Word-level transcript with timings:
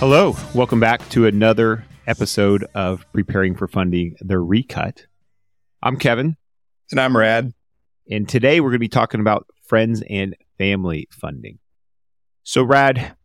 Hello, 0.00 0.36
welcome 0.54 0.78
back 0.78 1.06
to 1.08 1.26
another 1.26 1.84
episode 2.06 2.64
of 2.72 3.04
Preparing 3.12 3.56
for 3.56 3.66
Funding 3.66 4.14
the 4.20 4.38
Recut. 4.38 5.08
I'm 5.82 5.96
Kevin. 5.96 6.36
And 6.92 7.00
I'm 7.00 7.16
Rad. 7.16 7.52
And 8.08 8.28
today 8.28 8.60
we're 8.60 8.68
going 8.68 8.76
to 8.76 8.78
be 8.78 8.88
talking 8.88 9.18
about 9.18 9.48
friends 9.66 10.00
and 10.08 10.36
family 10.56 11.08
funding. 11.10 11.58
So, 12.44 12.62
Rad, 12.62 13.16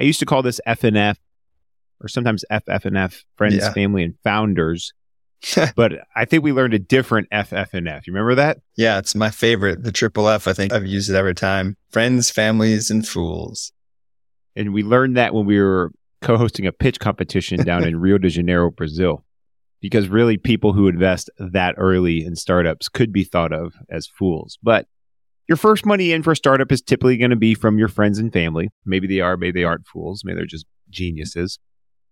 I 0.00 0.02
used 0.02 0.18
to 0.18 0.26
call 0.26 0.42
this 0.42 0.60
FNF 0.66 1.14
or 2.00 2.08
sometimes 2.08 2.44
FFNF, 2.50 3.22
friends, 3.36 3.58
yeah. 3.58 3.72
family, 3.72 4.02
and 4.02 4.16
founders. 4.24 4.92
but 5.76 5.92
I 6.16 6.24
think 6.24 6.42
we 6.42 6.50
learned 6.50 6.74
a 6.74 6.80
different 6.80 7.30
FFNF. 7.30 8.04
You 8.04 8.12
remember 8.12 8.34
that? 8.34 8.58
Yeah, 8.76 8.98
it's 8.98 9.14
my 9.14 9.30
favorite, 9.30 9.84
the 9.84 9.92
triple 9.92 10.28
F. 10.28 10.48
I 10.48 10.54
think 10.54 10.72
I've 10.72 10.86
used 10.86 11.08
it 11.08 11.14
every 11.14 11.36
time. 11.36 11.76
Friends, 11.92 12.30
families, 12.30 12.90
and 12.90 13.06
fools. 13.06 13.70
And 14.56 14.74
we 14.74 14.82
learned 14.82 15.16
that 15.18 15.32
when 15.32 15.46
we 15.46 15.60
were 15.60 15.92
co 16.26 16.36
hosting 16.36 16.66
a 16.66 16.72
pitch 16.72 16.98
competition 16.98 17.64
down 17.64 17.84
in 17.84 18.00
Rio 18.00 18.18
de 18.18 18.28
Janeiro, 18.28 18.70
Brazil. 18.70 19.24
Because 19.80 20.08
really, 20.08 20.36
people 20.36 20.72
who 20.72 20.88
invest 20.88 21.30
that 21.38 21.74
early 21.78 22.24
in 22.24 22.34
startups 22.34 22.88
could 22.88 23.12
be 23.12 23.24
thought 23.24 23.52
of 23.52 23.74
as 23.90 24.06
fools. 24.06 24.58
But 24.62 24.86
your 25.48 25.56
first 25.56 25.86
money 25.86 26.12
in 26.12 26.22
for 26.22 26.32
a 26.32 26.36
startup 26.36 26.72
is 26.72 26.82
typically 26.82 27.16
going 27.16 27.30
to 27.30 27.36
be 27.36 27.54
from 27.54 27.78
your 27.78 27.88
friends 27.88 28.18
and 28.18 28.32
family. 28.32 28.70
Maybe 28.84 29.06
they 29.06 29.20
are, 29.20 29.36
maybe 29.36 29.60
they 29.60 29.64
aren't 29.64 29.86
fools. 29.86 30.22
Maybe 30.24 30.36
they're 30.36 30.46
just 30.46 30.66
geniuses. 30.90 31.58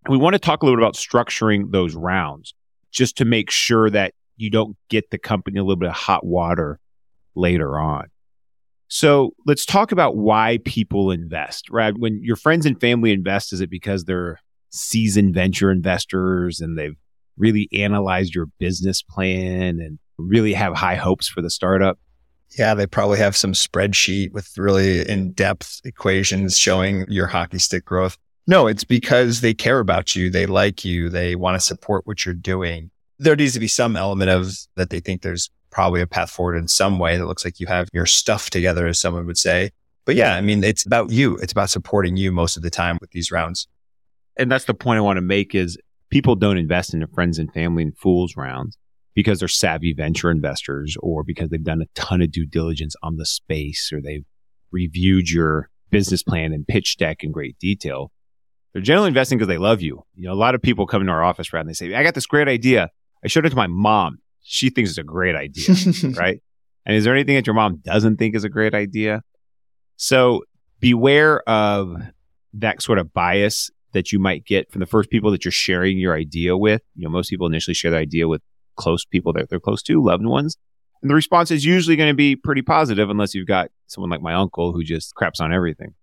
We 0.07 0.17
want 0.17 0.33
to 0.35 0.39
talk 0.39 0.61
a 0.61 0.65
little 0.65 0.77
bit 0.79 0.83
about 0.83 0.95
structuring 0.95 1.71
those 1.71 1.95
rounds 1.95 2.53
just 2.91 3.17
to 3.17 3.25
make 3.25 3.51
sure 3.51 3.89
that 3.89 4.13
you 4.37 4.49
don't 4.49 4.77
get 4.89 5.09
the 5.09 5.17
company 5.17 5.59
a 5.59 5.63
little 5.63 5.75
bit 5.75 5.89
of 5.89 5.95
hot 5.95 6.25
water 6.25 6.79
later 7.35 7.77
on. 7.77 8.05
So 8.87 9.31
let's 9.45 9.65
talk 9.65 9.91
about 9.91 10.15
why 10.15 10.59
people 10.65 11.11
invest, 11.11 11.69
right? 11.69 11.93
When 11.97 12.21
your 12.23 12.35
friends 12.35 12.65
and 12.65 12.79
family 12.79 13.11
invest, 13.11 13.51
is 13.51 13.61
it 13.61 13.69
because 13.69 14.05
they're 14.05 14.39
seasoned 14.69 15.33
venture 15.33 15.71
investors 15.71 16.59
and 16.59 16.77
they've 16.77 16.95
really 17.37 17.67
analyzed 17.73 18.35
your 18.35 18.47
business 18.59 19.01
plan 19.01 19.79
and 19.79 19.99
really 20.17 20.53
have 20.53 20.75
high 20.75 20.95
hopes 20.95 21.27
for 21.27 21.41
the 21.41 21.49
startup? 21.49 21.97
Yeah, 22.57 22.73
they 22.73 22.85
probably 22.85 23.17
have 23.17 23.35
some 23.35 23.53
spreadsheet 23.53 24.31
with 24.31 24.57
really 24.57 25.07
in 25.09 25.33
depth 25.33 25.81
equations 25.83 26.57
showing 26.57 27.05
your 27.09 27.27
hockey 27.27 27.59
stick 27.59 27.85
growth. 27.85 28.17
No, 28.47 28.67
it's 28.67 28.83
because 28.83 29.41
they 29.41 29.53
care 29.53 29.79
about 29.79 30.15
you. 30.15 30.29
They 30.29 30.45
like 30.45 30.85
you. 30.85 31.09
They 31.09 31.35
want 31.35 31.59
to 31.59 31.65
support 31.65 32.05
what 32.05 32.25
you're 32.25 32.35
doing. 32.35 32.91
There 33.17 33.35
needs 33.35 33.53
to 33.53 33.59
be 33.59 33.67
some 33.67 33.95
element 33.95 34.29
of 34.29 34.53
that 34.75 34.89
they 34.89 34.99
think 34.99 35.21
there's 35.21 35.49
probably 35.75 35.99
a 35.99 36.07
path 36.07 36.31
forward 36.31 36.55
in 36.55 36.69
some 36.69 36.99
way 36.99 37.17
that 37.17 37.25
looks 37.25 37.43
like 37.43 37.59
you 37.59 37.67
have 37.67 37.89
your 37.91 38.05
stuff 38.05 38.49
together, 38.49 38.87
as 38.87 38.97
someone 38.97 39.25
would 39.25 39.37
say. 39.37 39.71
But 40.05 40.15
yeah, 40.15 40.33
I 40.33 40.39
mean, 40.39 40.63
it's 40.63 40.85
about 40.85 41.11
you. 41.11 41.35
It's 41.39 41.51
about 41.51 41.69
supporting 41.69 42.15
you 42.15 42.31
most 42.31 42.55
of 42.55 42.63
the 42.63 42.69
time 42.69 42.97
with 43.01 43.11
these 43.11 43.29
rounds. 43.29 43.67
And 44.37 44.49
that's 44.49 44.63
the 44.65 44.73
point 44.73 44.99
I 44.99 45.01
want 45.01 45.17
to 45.17 45.21
make 45.21 45.53
is 45.53 45.77
people 46.09 46.35
don't 46.35 46.57
invest 46.57 46.93
in 46.93 47.05
friends 47.07 47.37
and 47.37 47.51
family 47.51 47.83
and 47.83 47.97
fools 47.97 48.37
rounds 48.37 48.77
because 49.15 49.39
they're 49.39 49.49
savvy 49.49 49.91
venture 49.91 50.31
investors 50.31 50.95
or 51.01 51.25
because 51.25 51.49
they've 51.49 51.61
done 51.61 51.81
a 51.81 51.87
ton 51.93 52.21
of 52.21 52.31
due 52.31 52.45
diligence 52.45 52.95
on 53.03 53.17
the 53.17 53.25
space 53.25 53.91
or 53.91 54.01
they've 54.01 54.25
reviewed 54.71 55.29
your 55.29 55.69
business 55.89 56.23
plan 56.23 56.53
and 56.53 56.65
pitch 56.65 56.95
deck 56.95 57.21
in 57.21 57.33
great 57.33 57.59
detail. 57.59 58.13
They're 58.71 58.81
generally 58.81 59.09
investing 59.09 59.37
because 59.37 59.49
they 59.49 59.57
love 59.57 59.81
you. 59.81 60.03
You 60.15 60.27
know, 60.27 60.33
a 60.33 60.35
lot 60.35 60.55
of 60.55 60.61
people 60.61 60.87
come 60.87 61.01
into 61.01 61.11
our 61.11 61.23
office 61.23 61.51
round 61.51 61.67
and 61.67 61.71
they 61.71 61.73
say, 61.73 61.93
I 61.93 62.03
got 62.03 62.15
this 62.15 62.25
great 62.25 62.47
idea. 62.47 62.91
I 63.25 63.27
showed 63.27 63.45
it 63.45 63.49
to 63.49 63.55
my 63.57 63.67
mom 63.67 64.19
she 64.47 64.69
thinks 64.69 64.91
it's 64.91 64.99
a 64.99 65.03
great 65.03 65.35
idea, 65.35 65.75
right? 66.15 66.41
And 66.85 66.95
is 66.95 67.03
there 67.03 67.13
anything 67.13 67.35
that 67.35 67.47
your 67.47 67.55
mom 67.55 67.81
doesn't 67.83 68.17
think 68.17 68.35
is 68.35 68.43
a 68.43 68.49
great 68.49 68.75
idea? 68.75 69.23
So 69.97 70.43
beware 70.79 71.41
of 71.49 71.95
that 72.53 72.81
sort 72.81 72.99
of 72.99 73.11
bias 73.11 73.71
that 73.93 74.11
you 74.11 74.19
might 74.19 74.45
get 74.45 74.71
from 74.71 74.81
the 74.81 74.85
first 74.85 75.09
people 75.09 75.31
that 75.31 75.43
you're 75.43 75.51
sharing 75.51 75.97
your 75.97 76.15
idea 76.15 76.55
with. 76.55 76.83
You 76.95 77.05
know, 77.05 77.09
most 77.09 77.29
people 77.29 77.47
initially 77.47 77.73
share 77.73 77.89
the 77.89 77.97
idea 77.97 78.27
with 78.27 78.41
close 78.75 79.03
people 79.03 79.33
that 79.33 79.49
they're 79.49 79.59
close 79.59 79.81
to, 79.83 80.03
loved 80.03 80.25
ones. 80.25 80.57
And 81.01 81.09
the 81.09 81.15
response 81.15 81.49
is 81.49 81.65
usually 81.65 81.95
going 81.95 82.09
to 82.09 82.15
be 82.15 82.35
pretty 82.35 82.61
positive 82.61 83.09
unless 83.09 83.33
you've 83.33 83.47
got 83.47 83.71
someone 83.87 84.11
like 84.11 84.21
my 84.21 84.35
uncle 84.35 84.73
who 84.73 84.83
just 84.83 85.15
craps 85.15 85.39
on 85.39 85.51
everything. 85.51 85.95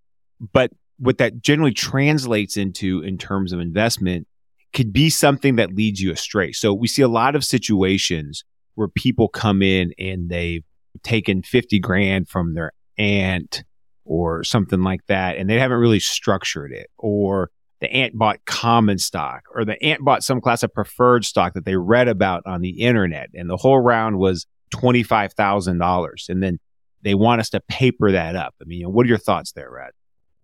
But 0.51 0.71
what 0.97 1.17
that 1.19 1.41
generally 1.41 1.73
translates 1.73 2.57
into 2.57 3.01
in 3.03 3.17
terms 3.17 3.53
of 3.53 3.59
investment 3.61 4.27
could 4.73 4.91
be 4.91 5.09
something 5.09 5.55
that 5.55 5.73
leads 5.75 6.01
you 6.01 6.11
astray. 6.11 6.51
So 6.51 6.73
we 6.73 6.87
see 6.87 7.01
a 7.01 7.07
lot 7.07 7.35
of 7.35 7.43
situations 7.43 8.43
where 8.75 8.87
people 8.87 9.27
come 9.27 9.61
in 9.61 9.93
and 9.99 10.29
they've 10.29 10.63
taken 11.03 11.43
50 11.43 11.79
grand 11.79 12.27
from 12.27 12.53
their 12.55 12.71
aunt 12.97 13.63
or 14.05 14.43
something 14.43 14.81
like 14.81 15.05
that, 15.07 15.37
and 15.37 15.49
they 15.49 15.59
haven't 15.59 15.77
really 15.77 15.99
structured 15.99 16.71
it. 16.71 16.89
Or 16.97 17.51
the 17.79 17.91
aunt 17.91 18.17
bought 18.17 18.43
common 18.45 18.97
stock, 18.97 19.43
or 19.53 19.63
the 19.65 19.81
aunt 19.83 20.03
bought 20.03 20.23
some 20.23 20.41
class 20.41 20.63
of 20.63 20.73
preferred 20.73 21.25
stock 21.25 21.53
that 21.53 21.65
they 21.65 21.75
read 21.75 22.07
about 22.07 22.43
on 22.45 22.61
the 22.61 22.81
internet, 22.81 23.29
and 23.33 23.49
the 23.49 23.57
whole 23.57 23.79
round 23.79 24.17
was 24.17 24.45
$25,000. 24.73 26.29
And 26.29 26.43
then 26.43 26.59
they 27.01 27.13
want 27.13 27.41
us 27.41 27.49
to 27.51 27.61
paper 27.61 28.11
that 28.11 28.35
up. 28.35 28.55
I 28.61 28.65
mean, 28.65 28.91
what 28.91 29.05
are 29.05 29.09
your 29.09 29.17
thoughts 29.17 29.51
there, 29.51 29.69
Rad? 29.71 29.91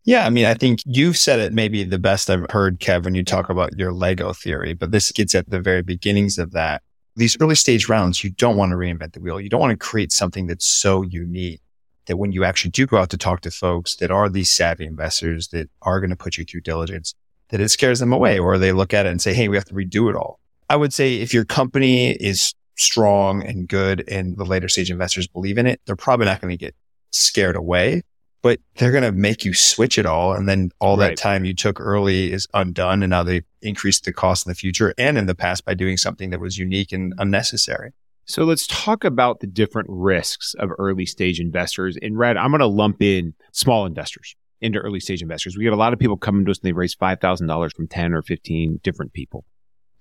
Yeah, 0.06 0.26
I 0.26 0.30
mean, 0.30 0.46
I 0.46 0.54
think 0.54 0.80
you've 0.86 1.18
said 1.18 1.40
it 1.40 1.54
maybe 1.54 1.84
the 1.84 2.00
best 2.00 2.30
I've 2.30 2.46
heard, 2.50 2.80
Kev, 2.80 3.04
when 3.04 3.16
you 3.16 3.24
talk 3.24 3.50
about 3.50 3.78
your 3.78 3.92
Lego 3.92 4.34
theory, 4.34 4.74
but 4.74 4.92
this 4.92 5.12
gets 5.12 5.36
at 5.36 5.50
the 5.50 5.60
very 5.60 5.82
beginnings 5.82 6.38
of 6.38 6.52
that. 6.52 6.82
These 7.16 7.38
early 7.42 7.56
stage 7.56 7.90
rounds, 7.90 8.24
you 8.24 8.30
don't 8.30 8.56
want 8.56 8.72
to 8.72 8.78
reinvent 8.78 9.14
the 9.14 9.20
wheel. 9.20 9.42
You 9.42 9.50
don't 9.50 9.60
want 9.60 9.72
to 9.72 9.78
create 9.78 10.12
something 10.12 10.48
that's 10.48 10.66
so 10.66 11.02
unique 11.02 11.62
that 12.06 12.18
when 12.18 12.32
you 12.32 12.44
actually 12.44 12.72
do 12.72 12.88
go 12.88 12.98
out 12.98 13.10
to 13.10 13.18
talk 13.18 13.42
to 13.42 13.52
folks 13.52 13.98
that 13.98 14.10
are 14.10 14.30
these 14.30 14.50
savvy 14.50 14.86
investors 14.86 15.50
that 15.50 15.70
are 15.82 16.00
going 16.00 16.10
to 16.10 16.16
put 16.16 16.38
you 16.38 16.46
through 16.46 16.62
diligence, 16.62 17.14
that 17.50 17.60
it 17.60 17.70
scares 17.70 18.00
them 18.00 18.14
away 18.14 18.40
or 18.40 18.58
they 18.58 18.72
look 18.72 18.94
at 18.94 19.06
it 19.06 19.10
and 19.10 19.22
say, 19.22 19.34
Hey, 19.34 19.48
we 19.48 19.58
have 19.58 19.66
to 19.66 19.74
redo 19.74 20.10
it 20.10 20.16
all. 20.16 20.40
I 20.70 20.76
would 20.76 20.94
say 20.94 21.16
if 21.16 21.34
your 21.34 21.46
company 21.46 22.12
is 22.12 22.54
strong 22.78 23.46
and 23.46 23.68
good 23.68 24.04
and 24.08 24.38
the 24.38 24.46
later 24.46 24.70
stage 24.70 24.90
investors 24.90 25.28
believe 25.28 25.58
in 25.58 25.68
it, 25.68 25.82
they're 25.86 25.96
probably 25.96 26.26
not 26.26 26.42
going 26.42 26.52
to 26.52 26.58
get 26.58 26.76
scared 27.12 27.56
away 27.56 28.04
but 28.42 28.60
they're 28.76 28.92
going 28.92 29.04
to 29.04 29.12
make 29.12 29.44
you 29.44 29.54
switch 29.54 29.98
it 29.98 30.06
all. 30.06 30.34
And 30.34 30.48
then 30.48 30.72
all 30.80 30.98
right. 30.98 31.10
that 31.10 31.18
time 31.18 31.46
you 31.46 31.54
took 31.54 31.80
early 31.80 32.32
is 32.32 32.48
undone. 32.54 33.04
And 33.04 33.10
now 33.10 33.24
they 33.24 33.42
increased 33.62 34.06
the 34.06 34.14
cost 34.14 34.46
in 34.46 34.50
the 34.50 34.56
future 34.56 34.94
and 34.98 35.18
in 35.18 35.26
the 35.26 35.36
past 35.36 35.66
by 35.66 35.74
doing 35.74 35.98
something 35.98 36.30
that 36.30 36.40
was 36.40 36.58
unique 36.58 36.92
and 36.92 37.14
unnecessary. 37.18 37.92
So 38.26 38.44
let's 38.44 38.68
talk 38.68 39.04
about 39.04 39.40
the 39.40 39.48
different 39.48 39.88
risks 39.90 40.54
of 40.60 40.70
early 40.78 41.06
stage 41.06 41.40
investors. 41.40 41.98
In 41.98 42.16
Rad, 42.16 42.38
I'm 42.38 42.52
going 42.52 42.60
to 42.60 42.68
lump 42.68 43.02
in 43.02 43.34
small 43.52 43.86
investors 43.86 44.36
into 44.62 44.80
early 44.80 45.00
stage 45.00 45.22
investors. 45.22 45.58
We 45.58 45.64
get 45.64 45.74
a 45.74 45.78
lot 45.78 45.94
of 45.94 46.00
people 46.00 46.18
coming 46.18 46.46
to 46.46 46.52
us 46.52 46.60
and 46.60 46.68
they 46.68 46.74
raise 46.74 46.96
$5,000 46.96 47.76
from 47.76 47.88
10 47.88 48.14
or 48.14 48.22
15 48.22 48.82
different 48.84 49.14
people. 49.14 49.46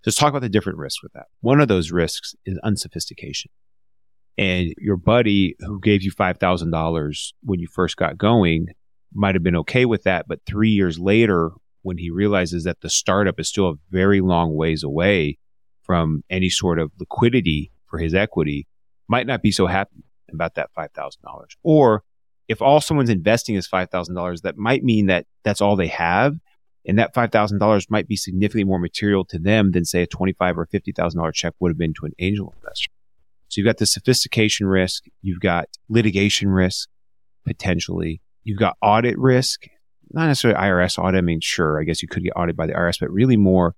So 0.02 0.10
let's 0.10 0.16
talk 0.16 0.30
about 0.30 0.42
the 0.42 0.48
different 0.48 0.78
risks 0.78 1.02
with 1.02 1.12
that. 1.14 1.26
One 1.40 1.60
of 1.60 1.68
those 1.68 1.90
risks 1.90 2.34
is 2.44 2.58
unsophistication 2.62 3.50
and 4.38 4.72
your 4.78 4.96
buddy 4.96 5.56
who 5.58 5.80
gave 5.80 6.02
you 6.02 6.12
$5,000 6.12 7.32
when 7.42 7.58
you 7.58 7.66
first 7.66 7.96
got 7.96 8.16
going 8.16 8.68
might 9.12 9.34
have 9.34 9.42
been 9.42 9.56
okay 9.56 9.84
with 9.84 10.04
that. 10.04 10.26
But 10.28 10.40
three 10.46 10.70
years 10.70 10.98
later, 10.98 11.50
when 11.82 11.98
he 11.98 12.10
realizes 12.10 12.64
that 12.64 12.80
the 12.80 12.88
startup 12.88 13.40
is 13.40 13.48
still 13.48 13.68
a 13.68 13.74
very 13.90 14.20
long 14.20 14.54
ways 14.54 14.84
away 14.84 15.38
from 15.82 16.22
any 16.30 16.50
sort 16.50 16.78
of 16.78 16.92
liquidity 17.00 17.72
for 17.86 17.98
his 17.98 18.14
equity, 18.14 18.68
might 19.08 19.26
not 19.26 19.42
be 19.42 19.50
so 19.50 19.66
happy 19.66 20.04
about 20.32 20.54
that 20.54 20.70
$5,000. 20.76 21.16
Or 21.62 22.04
if 22.46 22.62
all 22.62 22.80
someone's 22.80 23.10
investing 23.10 23.56
is 23.56 23.66
$5,000, 23.66 24.42
that 24.42 24.56
might 24.56 24.84
mean 24.84 25.06
that 25.06 25.26
that's 25.42 25.60
all 25.60 25.74
they 25.74 25.88
have. 25.88 26.34
And 26.86 26.98
that 26.98 27.14
$5,000 27.14 27.90
might 27.90 28.06
be 28.06 28.16
significantly 28.16 28.64
more 28.64 28.78
material 28.78 29.24
to 29.26 29.38
them 29.38 29.72
than, 29.72 29.84
say, 29.84 30.02
a 30.02 30.06
25 30.06 30.58
or 30.58 30.66
$50,000 30.66 31.32
check 31.34 31.54
would 31.58 31.70
have 31.70 31.78
been 31.78 31.94
to 31.94 32.06
an 32.06 32.12
angel 32.18 32.54
investor. 32.56 32.92
So 33.48 33.60
you've 33.60 33.66
got 33.66 33.78
the 33.78 33.86
sophistication 33.86 34.66
risk, 34.66 35.04
you've 35.22 35.40
got 35.40 35.68
litigation 35.88 36.48
risk 36.50 36.88
potentially, 37.46 38.20
you've 38.44 38.58
got 38.58 38.76
audit 38.82 39.18
risk, 39.18 39.66
not 40.10 40.26
necessarily 40.26 40.60
IRS 40.60 40.98
audit. 40.98 41.18
I 41.18 41.22
mean, 41.22 41.40
sure, 41.40 41.80
I 41.80 41.84
guess 41.84 42.02
you 42.02 42.08
could 42.08 42.22
get 42.22 42.34
audited 42.36 42.56
by 42.56 42.66
the 42.66 42.74
IRS, 42.74 43.00
but 43.00 43.10
really 43.10 43.36
more 43.36 43.74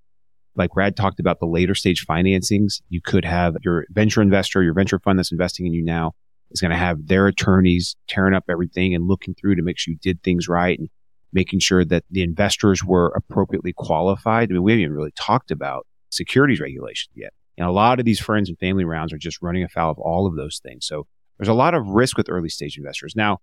like 0.55 0.75
Rad 0.75 0.97
talked 0.97 1.19
about 1.19 1.39
the 1.39 1.45
later 1.45 1.75
stage 1.75 2.05
financings. 2.05 2.81
You 2.89 3.01
could 3.01 3.25
have 3.25 3.55
your 3.63 3.85
venture 3.89 4.21
investor, 4.21 4.61
your 4.61 4.73
venture 4.73 4.99
fund 4.99 5.17
that's 5.17 5.31
investing 5.31 5.65
in 5.65 5.73
you 5.73 5.83
now 5.83 6.13
is 6.51 6.61
going 6.61 6.71
to 6.71 6.77
have 6.77 7.07
their 7.07 7.27
attorneys 7.27 7.95
tearing 8.07 8.33
up 8.33 8.45
everything 8.49 8.93
and 8.93 9.07
looking 9.07 9.33
through 9.33 9.55
to 9.55 9.63
make 9.63 9.77
sure 9.77 9.93
you 9.93 9.97
did 10.01 10.21
things 10.21 10.47
right 10.47 10.77
and 10.77 10.89
making 11.33 11.59
sure 11.59 11.85
that 11.85 12.03
the 12.11 12.23
investors 12.23 12.83
were 12.83 13.07
appropriately 13.15 13.73
qualified. 13.73 14.49
I 14.49 14.53
mean, 14.53 14.63
we 14.63 14.73
haven't 14.73 14.83
even 14.83 14.95
really 14.95 15.13
talked 15.15 15.51
about 15.51 15.87
securities 16.09 16.59
regulations 16.59 17.13
yet. 17.15 17.31
And 17.57 17.67
a 17.67 17.71
lot 17.71 17.99
of 17.99 18.05
these 18.05 18.19
friends 18.19 18.49
and 18.49 18.57
family 18.57 18.85
rounds 18.85 19.13
are 19.13 19.17
just 19.17 19.41
running 19.41 19.63
afoul 19.63 19.91
of 19.91 19.99
all 19.99 20.27
of 20.27 20.35
those 20.35 20.59
things. 20.63 20.85
So 20.85 21.07
there's 21.37 21.49
a 21.49 21.53
lot 21.53 21.73
of 21.73 21.87
risk 21.87 22.17
with 22.17 22.29
early 22.29 22.49
stage 22.49 22.77
investors. 22.77 23.13
Now, 23.15 23.39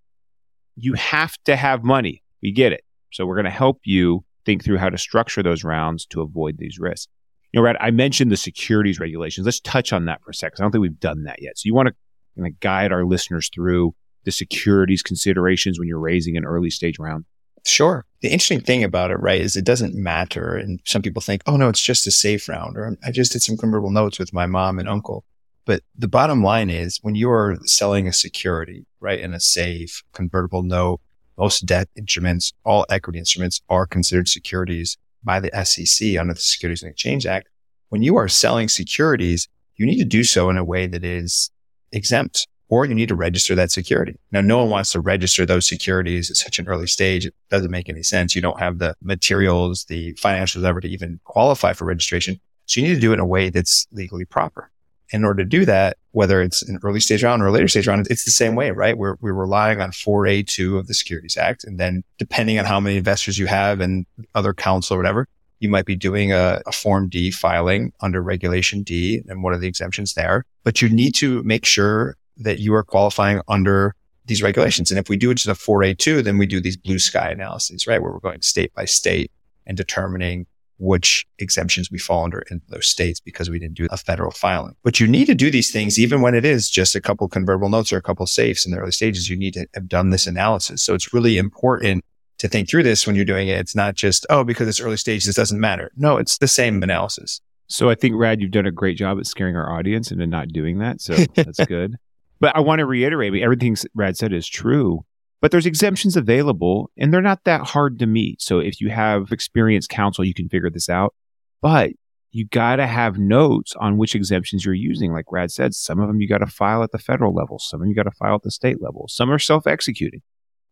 you 0.76 0.94
have 0.94 1.36
to 1.44 1.56
have 1.56 1.82
money. 1.82 2.22
We 2.42 2.52
get 2.52 2.72
it. 2.72 2.84
So 3.12 3.26
we're 3.26 3.34
going 3.34 3.44
to 3.44 3.50
help 3.50 3.80
you 3.84 4.24
think 4.44 4.64
through 4.64 4.78
how 4.78 4.88
to 4.88 4.98
structure 4.98 5.42
those 5.42 5.64
rounds 5.64 6.06
to 6.06 6.20
avoid 6.20 6.58
these 6.58 6.78
risks. 6.78 7.08
You 7.52 7.60
know, 7.60 7.64
Rad, 7.64 7.76
I 7.80 7.90
mentioned 7.90 8.30
the 8.30 8.36
securities 8.36 9.00
regulations. 9.00 9.46
Let's 9.46 9.60
touch 9.60 9.92
on 9.92 10.04
that 10.04 10.22
for 10.22 10.30
a 10.30 10.34
second. 10.34 10.56
I 10.60 10.64
don't 10.64 10.72
think 10.72 10.82
we've 10.82 11.00
done 11.00 11.24
that 11.24 11.40
yet. 11.40 11.58
So 11.58 11.62
you 11.66 11.74
want 11.74 11.88
to 11.88 11.94
kind 12.36 12.46
of 12.46 12.60
guide 12.60 12.92
our 12.92 13.04
listeners 13.04 13.50
through 13.52 13.94
the 14.24 14.32
securities 14.32 15.02
considerations 15.02 15.78
when 15.78 15.88
you're 15.88 15.98
raising 15.98 16.36
an 16.36 16.44
early 16.44 16.70
stage 16.70 16.98
round? 16.98 17.24
Sure. 17.68 18.06
The 18.22 18.28
interesting 18.28 18.62
thing 18.62 18.82
about 18.82 19.10
it, 19.10 19.20
right, 19.20 19.40
is 19.40 19.54
it 19.54 19.64
doesn't 19.64 19.94
matter. 19.94 20.56
And 20.56 20.80
some 20.84 21.02
people 21.02 21.20
think, 21.20 21.42
oh, 21.46 21.58
no, 21.58 21.68
it's 21.68 21.82
just 21.82 22.06
a 22.06 22.10
safe 22.10 22.48
round, 22.48 22.78
or 22.78 22.96
I 23.04 23.10
just 23.10 23.32
did 23.32 23.42
some 23.42 23.58
convertible 23.58 23.90
notes 23.90 24.18
with 24.18 24.32
my 24.32 24.46
mom 24.46 24.78
and 24.78 24.88
uncle. 24.88 25.24
But 25.66 25.82
the 25.96 26.08
bottom 26.08 26.42
line 26.42 26.70
is 26.70 26.98
when 27.02 27.14
you 27.14 27.30
are 27.30 27.58
selling 27.64 28.08
a 28.08 28.12
security, 28.12 28.86
right, 29.00 29.20
in 29.20 29.34
a 29.34 29.40
safe 29.40 30.02
convertible 30.12 30.62
note, 30.62 31.00
most 31.36 31.66
debt 31.66 31.88
instruments, 31.94 32.54
all 32.64 32.86
equity 32.88 33.18
instruments 33.18 33.60
are 33.68 33.86
considered 33.86 34.28
securities 34.28 34.96
by 35.22 35.38
the 35.38 35.50
SEC 35.64 36.16
under 36.16 36.32
the 36.32 36.40
Securities 36.40 36.82
and 36.82 36.90
Exchange 36.90 37.26
Act. 37.26 37.48
When 37.90 38.02
you 38.02 38.16
are 38.16 38.28
selling 38.28 38.68
securities, 38.68 39.46
you 39.76 39.84
need 39.84 39.98
to 39.98 40.06
do 40.06 40.24
so 40.24 40.48
in 40.48 40.56
a 40.56 40.64
way 40.64 40.86
that 40.86 41.04
is 41.04 41.50
exempt 41.92 42.48
or 42.68 42.84
you 42.84 42.94
need 42.94 43.08
to 43.08 43.14
register 43.14 43.54
that 43.54 43.70
security. 43.70 44.18
Now, 44.30 44.40
no 44.40 44.58
one 44.58 44.70
wants 44.70 44.92
to 44.92 45.00
register 45.00 45.46
those 45.46 45.66
securities 45.66 46.30
at 46.30 46.36
such 46.36 46.58
an 46.58 46.68
early 46.68 46.86
stage. 46.86 47.26
It 47.26 47.34
doesn't 47.50 47.70
make 47.70 47.88
any 47.88 48.02
sense. 48.02 48.34
You 48.34 48.42
don't 48.42 48.60
have 48.60 48.78
the 48.78 48.94
materials, 49.02 49.84
the 49.86 50.14
financials 50.14 50.64
ever 50.64 50.80
to 50.80 50.88
even 50.88 51.20
qualify 51.24 51.72
for 51.72 51.84
registration. 51.86 52.40
So 52.66 52.80
you 52.80 52.88
need 52.88 52.94
to 52.94 53.00
do 53.00 53.12
it 53.12 53.14
in 53.14 53.20
a 53.20 53.26
way 53.26 53.48
that's 53.48 53.86
legally 53.92 54.26
proper. 54.26 54.70
In 55.10 55.24
order 55.24 55.42
to 55.42 55.48
do 55.48 55.64
that, 55.64 55.96
whether 56.10 56.42
it's 56.42 56.62
an 56.62 56.78
early 56.82 57.00
stage 57.00 57.24
round 57.24 57.40
or 57.40 57.46
a 57.46 57.50
later 57.50 57.68
stage 57.68 57.88
round, 57.88 58.06
it's 58.10 58.26
the 58.26 58.30
same 58.30 58.54
way, 58.54 58.72
right? 58.72 58.98
We're, 58.98 59.16
we're 59.22 59.32
relying 59.32 59.80
on 59.80 59.90
4A2 59.90 60.78
of 60.78 60.86
the 60.86 60.92
Securities 60.92 61.38
Act. 61.38 61.64
And 61.64 61.80
then 61.80 62.04
depending 62.18 62.58
on 62.58 62.66
how 62.66 62.78
many 62.78 62.98
investors 62.98 63.38
you 63.38 63.46
have 63.46 63.80
and 63.80 64.04
other 64.34 64.52
counsel 64.52 64.96
or 64.96 64.98
whatever, 64.98 65.26
you 65.60 65.70
might 65.70 65.86
be 65.86 65.96
doing 65.96 66.30
a, 66.32 66.60
a, 66.66 66.72
Form 66.72 67.08
D 67.08 67.30
filing 67.30 67.92
under 68.00 68.22
Regulation 68.22 68.82
D 68.82 69.22
and 69.28 69.42
what 69.42 69.54
are 69.54 69.58
the 69.58 69.66
exemptions 69.66 70.12
there. 70.12 70.44
But 70.62 70.82
you 70.82 70.90
need 70.90 71.14
to 71.16 71.42
make 71.42 71.64
sure 71.64 72.17
that 72.38 72.58
you 72.58 72.74
are 72.74 72.84
qualifying 72.84 73.40
under 73.48 73.94
these 74.26 74.42
regulations. 74.42 74.90
And 74.90 74.98
if 74.98 75.08
we 75.08 75.16
do 75.16 75.30
it 75.30 75.38
to 75.38 75.48
the 75.48 75.54
4A2, 75.54 76.22
then 76.22 76.38
we 76.38 76.46
do 76.46 76.60
these 76.60 76.76
blue 76.76 76.98
sky 76.98 77.30
analyses, 77.30 77.86
right? 77.86 78.00
Where 78.00 78.12
we're 78.12 78.20
going 78.20 78.42
state 78.42 78.72
by 78.74 78.84
state 78.84 79.32
and 79.66 79.76
determining 79.76 80.46
which 80.78 81.26
exemptions 81.40 81.90
we 81.90 81.98
fall 81.98 82.24
under 82.24 82.44
in 82.50 82.60
those 82.68 82.86
states 82.86 83.18
because 83.18 83.50
we 83.50 83.58
didn't 83.58 83.74
do 83.74 83.88
a 83.90 83.96
federal 83.96 84.30
filing. 84.30 84.76
But 84.84 85.00
you 85.00 85.08
need 85.08 85.24
to 85.24 85.34
do 85.34 85.50
these 85.50 85.72
things 85.72 85.98
even 85.98 86.20
when 86.20 86.34
it 86.34 86.44
is 86.44 86.70
just 86.70 86.94
a 86.94 87.00
couple 87.00 87.28
convertible 87.28 87.68
notes 87.68 87.92
or 87.92 87.96
a 87.96 88.02
couple 88.02 88.26
safes 88.26 88.64
in 88.64 88.70
the 88.70 88.78
early 88.78 88.92
stages. 88.92 89.28
You 89.28 89.36
need 89.36 89.54
to 89.54 89.66
have 89.74 89.88
done 89.88 90.10
this 90.10 90.26
analysis. 90.26 90.82
So 90.82 90.94
it's 90.94 91.12
really 91.12 91.36
important 91.36 92.04
to 92.38 92.48
think 92.48 92.68
through 92.68 92.84
this 92.84 93.06
when 93.06 93.16
you're 93.16 93.24
doing 93.24 93.48
it. 93.48 93.58
It's 93.58 93.74
not 93.74 93.96
just, 93.96 94.24
oh, 94.30 94.44
because 94.44 94.68
it's 94.68 94.80
early 94.80 94.96
stages, 94.96 95.26
this 95.26 95.34
doesn't 95.34 95.58
matter. 95.58 95.90
No, 95.96 96.16
it's 96.16 96.38
the 96.38 96.46
same 96.46 96.80
analysis. 96.82 97.40
So 97.66 97.90
I 97.90 97.96
think, 97.96 98.14
Rad, 98.16 98.40
you've 98.40 98.52
done 98.52 98.66
a 98.66 98.70
great 98.70 98.96
job 98.96 99.18
at 99.18 99.26
scaring 99.26 99.56
our 99.56 99.76
audience 99.76 100.12
into 100.12 100.26
not 100.26 100.48
doing 100.48 100.78
that. 100.78 101.00
So 101.00 101.14
that's 101.34 101.64
good. 101.66 101.96
But 102.40 102.56
I 102.56 102.60
want 102.60 102.78
to 102.80 102.86
reiterate 102.86 103.34
everything 103.42 103.76
Rad 103.94 104.16
said 104.16 104.32
is 104.32 104.48
true, 104.48 105.04
but 105.40 105.50
there's 105.50 105.66
exemptions 105.66 106.16
available 106.16 106.90
and 106.96 107.12
they're 107.12 107.20
not 107.20 107.44
that 107.44 107.62
hard 107.62 107.98
to 107.98 108.06
meet. 108.06 108.40
So 108.40 108.58
if 108.58 108.80
you 108.80 108.90
have 108.90 109.32
experienced 109.32 109.90
counsel, 109.90 110.24
you 110.24 110.34
can 110.34 110.48
figure 110.48 110.70
this 110.70 110.88
out. 110.88 111.14
But 111.60 111.90
you 112.30 112.46
got 112.46 112.76
to 112.76 112.86
have 112.86 113.18
notes 113.18 113.74
on 113.80 113.96
which 113.96 114.14
exemptions 114.14 114.64
you're 114.64 114.74
using. 114.74 115.12
Like 115.12 115.32
Rad 115.32 115.50
said, 115.50 115.74
some 115.74 115.98
of 115.98 116.08
them 116.08 116.20
you 116.20 116.28
got 116.28 116.38
to 116.38 116.46
file 116.46 116.82
at 116.82 116.92
the 116.92 116.98
federal 116.98 117.34
level, 117.34 117.58
some 117.58 117.78
of 117.78 117.80
them 117.82 117.88
you 117.90 117.96
got 117.96 118.04
to 118.04 118.16
file 118.16 118.36
at 118.36 118.42
the 118.42 118.50
state 118.50 118.82
level, 118.82 119.06
some 119.08 119.30
are 119.30 119.38
self 119.38 119.66
executing. 119.66 120.22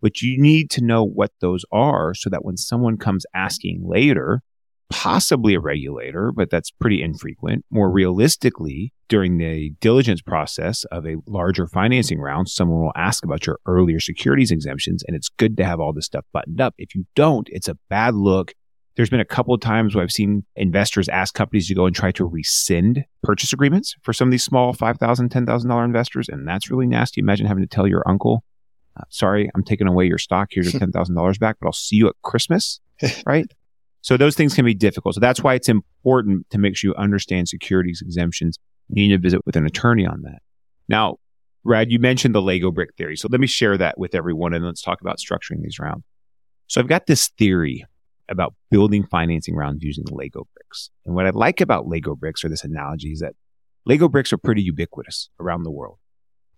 But 0.02 0.20
you 0.20 0.40
need 0.40 0.70
to 0.72 0.84
know 0.84 1.02
what 1.02 1.32
those 1.40 1.64
are 1.72 2.12
so 2.14 2.28
that 2.28 2.44
when 2.44 2.58
someone 2.58 2.98
comes 2.98 3.24
asking 3.34 3.82
later, 3.88 4.42
possibly 4.88 5.54
a 5.54 5.60
regulator, 5.60 6.32
but 6.32 6.50
that's 6.50 6.70
pretty 6.70 7.02
infrequent. 7.02 7.64
More 7.70 7.90
realistically, 7.90 8.92
during 9.08 9.38
the 9.38 9.70
diligence 9.80 10.20
process 10.20 10.84
of 10.84 11.06
a 11.06 11.16
larger 11.26 11.66
financing 11.66 12.20
round, 12.20 12.48
someone 12.48 12.80
will 12.80 12.92
ask 12.96 13.24
about 13.24 13.46
your 13.46 13.58
earlier 13.66 14.00
securities 14.00 14.50
exemptions, 14.50 15.02
and 15.06 15.16
it's 15.16 15.28
good 15.28 15.56
to 15.56 15.64
have 15.64 15.80
all 15.80 15.92
this 15.92 16.06
stuff 16.06 16.24
buttoned 16.32 16.60
up. 16.60 16.74
If 16.78 16.94
you 16.94 17.06
don't, 17.14 17.48
it's 17.50 17.68
a 17.68 17.76
bad 17.88 18.14
look. 18.14 18.52
There's 18.96 19.10
been 19.10 19.20
a 19.20 19.26
couple 19.26 19.52
of 19.52 19.60
times 19.60 19.94
where 19.94 20.02
I've 20.02 20.12
seen 20.12 20.44
investors 20.56 21.08
ask 21.08 21.34
companies 21.34 21.68
to 21.68 21.74
go 21.74 21.84
and 21.84 21.94
try 21.94 22.12
to 22.12 22.24
rescind 22.24 23.04
purchase 23.22 23.52
agreements 23.52 23.94
for 24.02 24.14
some 24.14 24.28
of 24.28 24.32
these 24.32 24.44
small 24.44 24.72
$5,000, 24.72 24.98
$10,000 24.98 25.84
investors. 25.84 26.28
And 26.30 26.48
that's 26.48 26.70
really 26.70 26.86
nasty. 26.86 27.20
Imagine 27.20 27.46
having 27.46 27.62
to 27.62 27.68
tell 27.68 27.86
your 27.86 28.02
uncle, 28.08 28.42
uh, 28.98 29.04
sorry, 29.10 29.50
I'm 29.54 29.64
taking 29.64 29.86
away 29.86 30.06
your 30.06 30.16
stock. 30.16 30.48
Here's 30.50 30.72
your 30.72 30.80
$10,000 30.88 31.38
back, 31.38 31.56
but 31.60 31.66
I'll 31.66 31.74
see 31.74 31.96
you 31.96 32.08
at 32.08 32.14
Christmas. 32.22 32.80
Right. 33.26 33.52
So 34.06 34.16
those 34.16 34.36
things 34.36 34.54
can 34.54 34.64
be 34.64 34.72
difficult. 34.72 35.16
So 35.16 35.20
that's 35.20 35.42
why 35.42 35.54
it's 35.54 35.68
important 35.68 36.48
to 36.50 36.58
make 36.58 36.76
sure 36.76 36.92
you 36.92 36.94
understand 36.94 37.48
securities 37.48 38.00
exemptions. 38.00 38.56
You 38.88 39.08
need 39.08 39.16
to 39.16 39.20
visit 39.20 39.44
with 39.44 39.56
an 39.56 39.66
attorney 39.66 40.06
on 40.06 40.22
that. 40.22 40.38
Now, 40.88 41.16
Rad, 41.64 41.90
you 41.90 41.98
mentioned 41.98 42.32
the 42.32 42.40
Lego 42.40 42.70
brick 42.70 42.90
theory. 42.96 43.16
So 43.16 43.26
let 43.28 43.40
me 43.40 43.48
share 43.48 43.76
that 43.76 43.98
with 43.98 44.14
everyone 44.14 44.54
and 44.54 44.64
let's 44.64 44.80
talk 44.80 45.00
about 45.00 45.18
structuring 45.18 45.60
these 45.60 45.80
rounds. 45.80 46.04
So 46.68 46.80
I've 46.80 46.86
got 46.86 47.08
this 47.08 47.30
theory 47.36 47.84
about 48.28 48.54
building 48.70 49.04
financing 49.04 49.56
rounds 49.56 49.82
using 49.82 50.04
Lego 50.08 50.46
bricks. 50.54 50.88
And 51.04 51.16
what 51.16 51.26
I 51.26 51.30
like 51.30 51.60
about 51.60 51.88
Lego 51.88 52.14
bricks 52.14 52.44
or 52.44 52.48
this 52.48 52.62
analogy 52.62 53.10
is 53.10 53.18
that 53.18 53.34
Lego 53.86 54.08
bricks 54.08 54.32
are 54.32 54.38
pretty 54.38 54.62
ubiquitous 54.62 55.30
around 55.40 55.64
the 55.64 55.72
world. 55.72 55.98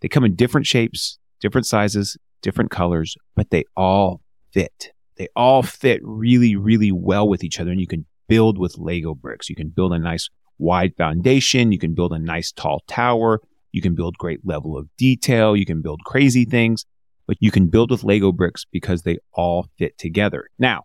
They 0.00 0.08
come 0.08 0.24
in 0.26 0.34
different 0.34 0.66
shapes, 0.66 1.18
different 1.40 1.66
sizes, 1.66 2.18
different 2.42 2.70
colors, 2.70 3.16
but 3.34 3.48
they 3.48 3.64
all 3.74 4.20
fit. 4.52 4.90
They 5.18 5.28
all 5.34 5.62
fit 5.62 6.00
really, 6.02 6.56
really 6.56 6.92
well 6.92 7.28
with 7.28 7.44
each 7.44 7.60
other. 7.60 7.70
And 7.70 7.80
you 7.80 7.86
can 7.86 8.06
build 8.28 8.56
with 8.56 8.78
Lego 8.78 9.14
bricks. 9.14 9.48
You 9.48 9.56
can 9.56 9.68
build 9.68 9.92
a 9.92 9.98
nice 9.98 10.30
wide 10.58 10.94
foundation. 10.96 11.72
You 11.72 11.78
can 11.78 11.94
build 11.94 12.12
a 12.12 12.18
nice 12.18 12.52
tall 12.52 12.82
tower. 12.86 13.40
You 13.72 13.82
can 13.82 13.94
build 13.94 14.16
great 14.16 14.40
level 14.44 14.78
of 14.78 14.88
detail. 14.96 15.56
You 15.56 15.66
can 15.66 15.82
build 15.82 16.00
crazy 16.04 16.44
things, 16.44 16.84
but 17.26 17.36
you 17.40 17.50
can 17.50 17.66
build 17.66 17.90
with 17.90 18.04
Lego 18.04 18.32
bricks 18.32 18.64
because 18.70 19.02
they 19.02 19.18
all 19.32 19.66
fit 19.78 19.98
together. 19.98 20.48
Now, 20.58 20.84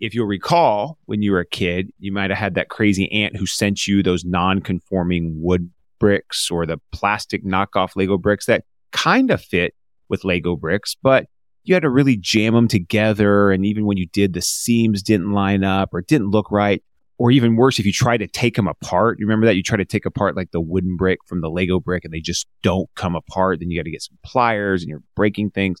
if 0.00 0.14
you'll 0.14 0.26
recall, 0.26 0.98
when 1.06 1.22
you 1.22 1.32
were 1.32 1.40
a 1.40 1.46
kid, 1.46 1.90
you 1.98 2.12
might 2.12 2.30
have 2.30 2.38
had 2.38 2.54
that 2.56 2.68
crazy 2.68 3.10
aunt 3.12 3.36
who 3.36 3.46
sent 3.46 3.86
you 3.86 4.02
those 4.02 4.24
non-conforming 4.24 5.40
wood 5.40 5.70
bricks 5.98 6.50
or 6.50 6.66
the 6.66 6.78
plastic 6.90 7.44
knockoff 7.44 7.94
Lego 7.94 8.18
bricks 8.18 8.46
that 8.46 8.64
kind 8.90 9.30
of 9.30 9.40
fit 9.40 9.74
with 10.08 10.24
Lego 10.24 10.56
bricks, 10.56 10.96
but 11.00 11.26
you 11.64 11.74
had 11.74 11.82
to 11.82 11.90
really 11.90 12.16
jam 12.16 12.54
them 12.54 12.68
together. 12.68 13.50
And 13.50 13.64
even 13.64 13.86
when 13.86 13.96
you 13.96 14.06
did, 14.06 14.32
the 14.32 14.42
seams 14.42 15.02
didn't 15.02 15.32
line 15.32 15.64
up 15.64 15.90
or 15.92 16.02
didn't 16.02 16.30
look 16.30 16.50
right. 16.50 16.82
Or 17.18 17.30
even 17.30 17.56
worse, 17.56 17.78
if 17.78 17.86
you 17.86 17.92
try 17.92 18.16
to 18.16 18.26
take 18.26 18.56
them 18.56 18.66
apart, 18.66 19.18
you 19.20 19.26
remember 19.26 19.46
that 19.46 19.54
you 19.54 19.62
try 19.62 19.76
to 19.76 19.84
take 19.84 20.06
apart 20.06 20.36
like 20.36 20.50
the 20.50 20.60
wooden 20.60 20.96
brick 20.96 21.20
from 21.26 21.40
the 21.40 21.50
Lego 21.50 21.78
brick 21.78 22.04
and 22.04 22.12
they 22.12 22.20
just 22.20 22.46
don't 22.62 22.88
come 22.96 23.14
apart. 23.14 23.60
Then 23.60 23.70
you 23.70 23.78
got 23.78 23.84
to 23.84 23.92
get 23.92 24.02
some 24.02 24.18
pliers 24.24 24.82
and 24.82 24.88
you're 24.88 25.02
breaking 25.14 25.50
things. 25.50 25.78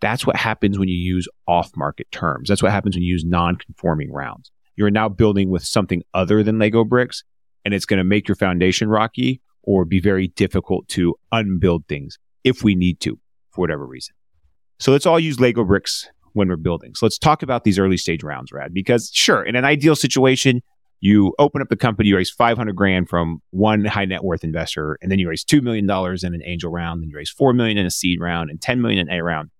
That's 0.00 0.24
what 0.24 0.36
happens 0.36 0.78
when 0.78 0.88
you 0.88 0.96
use 0.96 1.28
off 1.46 1.70
market 1.76 2.10
terms. 2.10 2.48
That's 2.48 2.62
what 2.62 2.72
happens 2.72 2.96
when 2.96 3.02
you 3.02 3.12
use 3.12 3.24
non 3.24 3.56
conforming 3.56 4.12
rounds. 4.12 4.50
You're 4.76 4.90
now 4.90 5.08
building 5.08 5.50
with 5.50 5.64
something 5.64 6.02
other 6.14 6.42
than 6.42 6.58
Lego 6.58 6.84
bricks 6.84 7.22
and 7.64 7.74
it's 7.74 7.84
going 7.84 7.98
to 7.98 8.04
make 8.04 8.28
your 8.28 8.36
foundation 8.36 8.88
rocky 8.88 9.42
or 9.62 9.84
be 9.84 10.00
very 10.00 10.28
difficult 10.28 10.88
to 10.88 11.16
unbuild 11.32 11.86
things 11.86 12.16
if 12.44 12.62
we 12.62 12.74
need 12.74 13.00
to 13.00 13.18
for 13.50 13.60
whatever 13.60 13.84
reason. 13.84 14.14
So 14.78 14.92
let's 14.92 15.06
all 15.06 15.18
use 15.18 15.40
Lego 15.40 15.64
bricks 15.64 16.08
when 16.34 16.48
we're 16.48 16.56
building. 16.56 16.94
So 16.94 17.06
let's 17.06 17.18
talk 17.18 17.42
about 17.42 17.64
these 17.64 17.78
early 17.78 17.96
stage 17.96 18.22
rounds, 18.22 18.52
Rad, 18.52 18.72
because 18.72 19.10
sure, 19.12 19.42
in 19.42 19.56
an 19.56 19.64
ideal 19.64 19.96
situation, 19.96 20.62
you 21.00 21.34
open 21.38 21.62
up 21.62 21.68
the 21.68 21.76
company, 21.76 22.08
you 22.08 22.16
raise 22.16 22.30
500 22.30 22.74
grand 22.74 23.08
from 23.08 23.40
one 23.50 23.84
high 23.84 24.04
net 24.04 24.24
worth 24.24 24.44
investor, 24.44 24.98
and 25.00 25.10
then 25.10 25.18
you 25.18 25.28
raise 25.28 25.44
$2 25.44 25.62
million 25.62 25.88
in 25.88 26.34
an 26.34 26.42
angel 26.44 26.70
round, 26.70 27.02
then 27.02 27.08
you 27.08 27.16
raise 27.16 27.30
4 27.30 27.52
million 27.52 27.78
in 27.78 27.86
a 27.86 27.90
seed 27.90 28.20
round 28.20 28.50
and 28.50 28.60
10 28.60 28.80
million 28.80 29.08
in 29.08 29.12
a 29.12 29.22
round. 29.22 29.50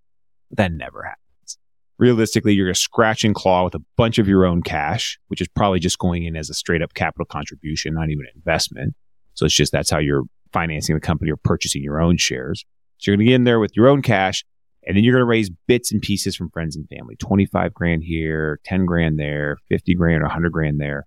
But 0.50 0.58
that 0.58 0.72
never 0.72 1.02
happens. 1.02 1.58
Realistically, 1.98 2.54
you're 2.54 2.66
going 2.66 2.74
to 2.74 2.80
scratch 2.80 3.24
and 3.24 3.34
claw 3.34 3.64
with 3.64 3.74
a 3.74 3.82
bunch 3.96 4.18
of 4.18 4.28
your 4.28 4.46
own 4.46 4.62
cash, 4.62 5.18
which 5.28 5.40
is 5.40 5.48
probably 5.48 5.80
just 5.80 5.98
going 5.98 6.24
in 6.24 6.36
as 6.36 6.48
a 6.48 6.54
straight 6.54 6.82
up 6.82 6.94
capital 6.94 7.26
contribution, 7.26 7.94
not 7.94 8.08
even 8.08 8.24
an 8.26 8.32
investment. 8.36 8.94
So 9.34 9.46
it's 9.46 9.54
just 9.54 9.72
that's 9.72 9.90
how 9.90 9.98
you're 9.98 10.24
financing 10.52 10.94
the 10.94 11.00
company 11.00 11.30
or 11.30 11.36
purchasing 11.36 11.82
your 11.82 12.00
own 12.00 12.16
shares. 12.16 12.64
So 12.98 13.10
you're 13.10 13.16
going 13.16 13.26
to 13.26 13.30
get 13.30 13.34
in 13.36 13.44
there 13.44 13.60
with 13.60 13.76
your 13.76 13.88
own 13.88 14.02
cash 14.02 14.44
and 14.88 14.96
then 14.96 15.04
you're 15.04 15.12
going 15.12 15.20
to 15.20 15.26
raise 15.26 15.50
bits 15.66 15.92
and 15.92 16.00
pieces 16.00 16.34
from 16.34 16.48
friends 16.48 16.74
and 16.74 16.88
family 16.88 17.14
25 17.16 17.74
grand 17.74 18.02
here, 18.02 18.58
10 18.64 18.86
grand 18.86 19.18
there, 19.18 19.58
50 19.68 19.94
grand 19.94 20.22
or 20.22 20.26
100 20.26 20.50
grand 20.50 20.80
there. 20.80 21.06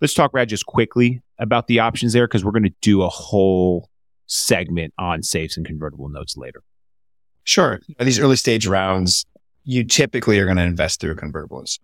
Let's 0.00 0.12
talk, 0.12 0.34
Rad, 0.34 0.48
just 0.48 0.66
quickly 0.66 1.22
about 1.38 1.68
the 1.68 1.78
options 1.78 2.12
there 2.12 2.26
because 2.26 2.44
we're 2.44 2.50
going 2.50 2.64
to 2.64 2.74
do 2.80 3.02
a 3.02 3.08
whole 3.08 3.88
segment 4.26 4.92
on 4.98 5.22
safes 5.22 5.56
and 5.56 5.64
convertible 5.64 6.08
notes 6.08 6.36
later. 6.36 6.64
Sure. 7.44 7.80
These 8.00 8.18
early 8.18 8.34
stage 8.34 8.66
rounds, 8.66 9.24
you 9.62 9.84
typically 9.84 10.40
are 10.40 10.44
going 10.44 10.56
to 10.56 10.64
invest 10.64 11.00
through 11.00 11.12
a 11.12 11.14
convertibles. 11.14 11.78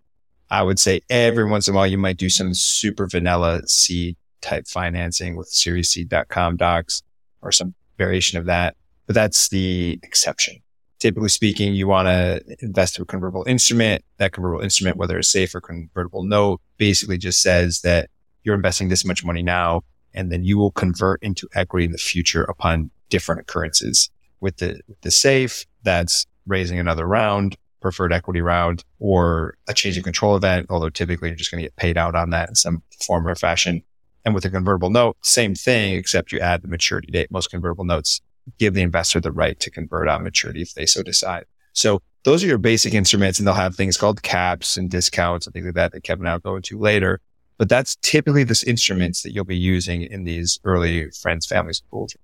I 0.49 0.61
would 0.61 0.77
say 0.77 0.99
every 1.09 1.45
once 1.45 1.69
in 1.69 1.73
a 1.73 1.77
while, 1.77 1.87
you 1.87 1.97
might 1.97 2.17
do 2.17 2.29
some 2.29 2.53
super 2.53 3.07
vanilla 3.07 3.61
seed 3.65 4.17
type 4.41 4.67
financing 4.67 5.37
with 5.37 5.49
seriesseed.com 5.49 6.57
docs 6.57 7.01
or 7.41 7.53
some 7.53 7.75
variation 7.97 8.37
of 8.39 8.45
that. 8.47 8.75
But 9.05 9.15
that's 9.15 9.47
the 9.47 9.99
exception 10.03 10.61
typically 10.99 11.29
speaking, 11.29 11.73
you 11.73 11.87
want 11.87 12.07
to 12.07 12.41
invest 12.59 12.95
through 12.95 13.03
a 13.03 13.07
convertible 13.07 13.43
instrument. 13.47 14.03
That 14.17 14.31
convertible 14.31 14.63
instrument, 14.63 14.97
whether 14.97 15.17
it's 15.17 15.31
safe 15.31 15.55
or 15.55 15.61
convertible 15.61 16.23
note, 16.23 16.61
basically 16.77 17.17
just 17.17 17.41
says 17.41 17.81
that 17.81 18.09
you're 18.43 18.55
investing 18.55 18.89
this 18.89 19.05
much 19.05 19.23
money 19.23 19.41
now, 19.41 19.81
and 20.13 20.31
then 20.31 20.43
you 20.43 20.57
will 20.57 20.71
convert 20.71 21.21
into 21.23 21.47
equity 21.55 21.85
in 21.85 21.91
the 21.91 21.97
future 21.97 22.43
upon 22.43 22.91
different 23.09 23.41
occurrences. 23.41 24.09
With 24.41 24.57
the, 24.57 24.79
with 24.87 25.01
the 25.01 25.11
safe, 25.11 25.65
that's 25.83 26.25
raising 26.45 26.79
another 26.79 27.05
round. 27.05 27.57
preferred 27.79 28.13
equity 28.13 28.41
round 28.41 28.83
or 28.99 29.55
a 29.67 29.73
change 29.73 29.97
of 29.97 30.03
control 30.03 30.35
event, 30.35 30.67
although 30.69 30.89
typically 30.89 31.29
you're 31.29 31.35
just 31.35 31.51
going 31.51 31.61
to 31.61 31.65
get 31.65 31.75
paid 31.75 31.97
out 31.97 32.15
on 32.15 32.29
that 32.31 32.49
in 32.49 32.55
some 32.55 32.83
form 33.05 33.27
or 33.27 33.35
fashion. 33.35 33.81
And 34.25 34.35
with 34.35 34.45
a 34.45 34.49
convertible 34.49 34.89
note, 34.89 35.17
same 35.21 35.55
thing, 35.55 35.95
except 35.95 36.31
you 36.31 36.39
add 36.39 36.61
the 36.61 36.67
maturity 36.67 37.11
date. 37.11 37.31
Most 37.31 37.49
convertible 37.49 37.85
notes 37.85 38.21
give 38.57 38.73
the 38.73 38.81
investor 38.81 39.19
the 39.19 39.31
right 39.31 39.59
to 39.59 39.71
convert 39.71 40.07
on 40.07 40.23
maturity 40.23 40.61
if 40.61 40.73
they 40.73 40.85
so 40.85 41.03
decide. 41.03 41.45
So 41.73 42.01
those 42.23 42.43
are 42.43 42.47
your 42.47 42.57
basic 42.57 42.93
instruments 42.93 43.39
and 43.39 43.47
they'll 43.47 43.53
have 43.53 43.75
things 43.75 43.97
called 43.97 44.23
caps 44.23 44.77
and 44.77 44.89
discounts 44.89 45.45
and 45.45 45.53
things 45.53 45.65
like 45.65 45.75
that 45.75 45.91
that 45.93 46.03
Kevin 46.03 46.25
and 46.25 46.29
I'll 46.29 46.39
go 46.39 46.55
into 46.55 46.77
later. 46.77 47.21
But 47.57 47.69
that's 47.69 47.97
typically 48.01 48.43
the 48.43 48.63
instruments 48.67 49.21
that 49.23 49.33
you'll 49.33 49.45
be 49.45 49.57
using 49.57 50.03
in 50.03 50.23
these 50.23 50.59
early 50.63 51.09
friends, 51.11 51.45
families, 51.45 51.81
pools. 51.91 52.15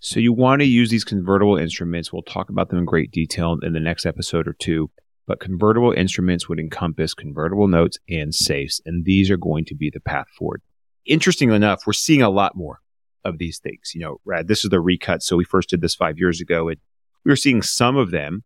So 0.00 0.20
you 0.20 0.32
want 0.32 0.60
to 0.60 0.66
use 0.66 0.90
these 0.90 1.04
convertible 1.04 1.56
instruments. 1.56 2.12
We'll 2.12 2.22
talk 2.22 2.50
about 2.50 2.68
them 2.68 2.78
in 2.78 2.84
great 2.84 3.10
detail 3.10 3.58
in 3.62 3.72
the 3.72 3.80
next 3.80 4.04
episode 4.04 4.46
or 4.46 4.52
two. 4.52 4.90
But 5.26 5.40
convertible 5.40 5.92
instruments 5.92 6.48
would 6.48 6.60
encompass 6.60 7.14
convertible 7.14 7.66
notes 7.66 7.98
and 8.08 8.32
safes, 8.34 8.80
and 8.86 9.04
these 9.04 9.30
are 9.30 9.36
going 9.36 9.64
to 9.64 9.74
be 9.74 9.90
the 9.90 9.98
path 9.98 10.28
forward. 10.38 10.62
Interestingly 11.04 11.56
enough, 11.56 11.82
we're 11.86 11.94
seeing 11.94 12.22
a 12.22 12.30
lot 12.30 12.56
more 12.56 12.80
of 13.26 13.38
these 13.38 13.58
things. 13.58 13.92
You 13.94 14.00
know, 14.00 14.20
Rad, 14.24 14.48
this 14.48 14.64
is 14.64 14.70
the 14.70 14.80
recut. 14.80 15.22
So 15.22 15.36
we 15.36 15.44
first 15.44 15.68
did 15.70 15.80
this 15.80 15.94
five 15.94 16.18
years 16.18 16.40
ago, 16.40 16.68
and 16.68 16.78
we 17.24 17.30
were 17.30 17.36
seeing 17.36 17.62
some 17.62 17.96
of 17.96 18.10
them. 18.10 18.44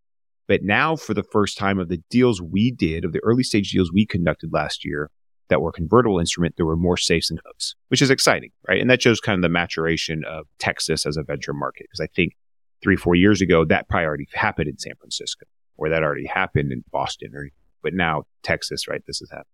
But 0.49 0.63
now, 0.65 0.97
for 0.97 1.15
the 1.15 1.23
first 1.23 1.57
time 1.57 1.79
of 1.79 1.89
the 1.89 2.03
deals 2.11 2.43
we 2.43 2.73
did, 2.73 3.05
of 3.05 3.13
the 3.13 3.23
early 3.23 3.45
stage 3.45 3.71
deals 3.71 3.93
we 3.93 4.05
conducted 4.05 4.53
last 4.53 4.85
year, 4.85 5.11
that 5.49 5.61
were 5.61 5.73
convertible 5.73 6.19
instrument, 6.19 6.55
there 6.57 6.67
were 6.67 6.77
more 6.77 6.97
safes 6.97 7.31
and 7.31 7.41
hooks, 7.45 7.75
which 7.89 8.01
is 8.01 8.11
exciting, 8.11 8.51
right? 8.69 8.81
And 8.81 8.89
that 8.89 9.03
shows 9.03 9.21
kind 9.21 9.37
of 9.37 9.43
the 9.43 9.49
maturation 9.49 10.23
of 10.27 10.47
Texas 10.59 11.05
as 11.05 11.17
a 11.17 11.23
venture 11.23 11.53
market. 11.53 11.85
Because 11.85 12.01
I 12.01 12.09
think 12.15 12.33
three, 12.83 12.97
four 12.97 13.15
years 13.15 13.41
ago, 13.41 13.65
that 13.65 13.89
probably 13.89 14.07
already 14.07 14.29
happened 14.33 14.69
in 14.69 14.79
San 14.79 14.95
Francisco, 14.99 15.47
or 15.77 15.89
that 15.91 16.03
already 16.03 16.27
happened 16.27 16.73
in 16.73 16.85
Boston, 16.91 17.33
or 17.35 17.49
but 17.83 17.95
now 17.95 18.25
Texas, 18.43 18.89
right? 18.89 19.03
This 19.07 19.21
is 19.21 19.31
happening. 19.31 19.47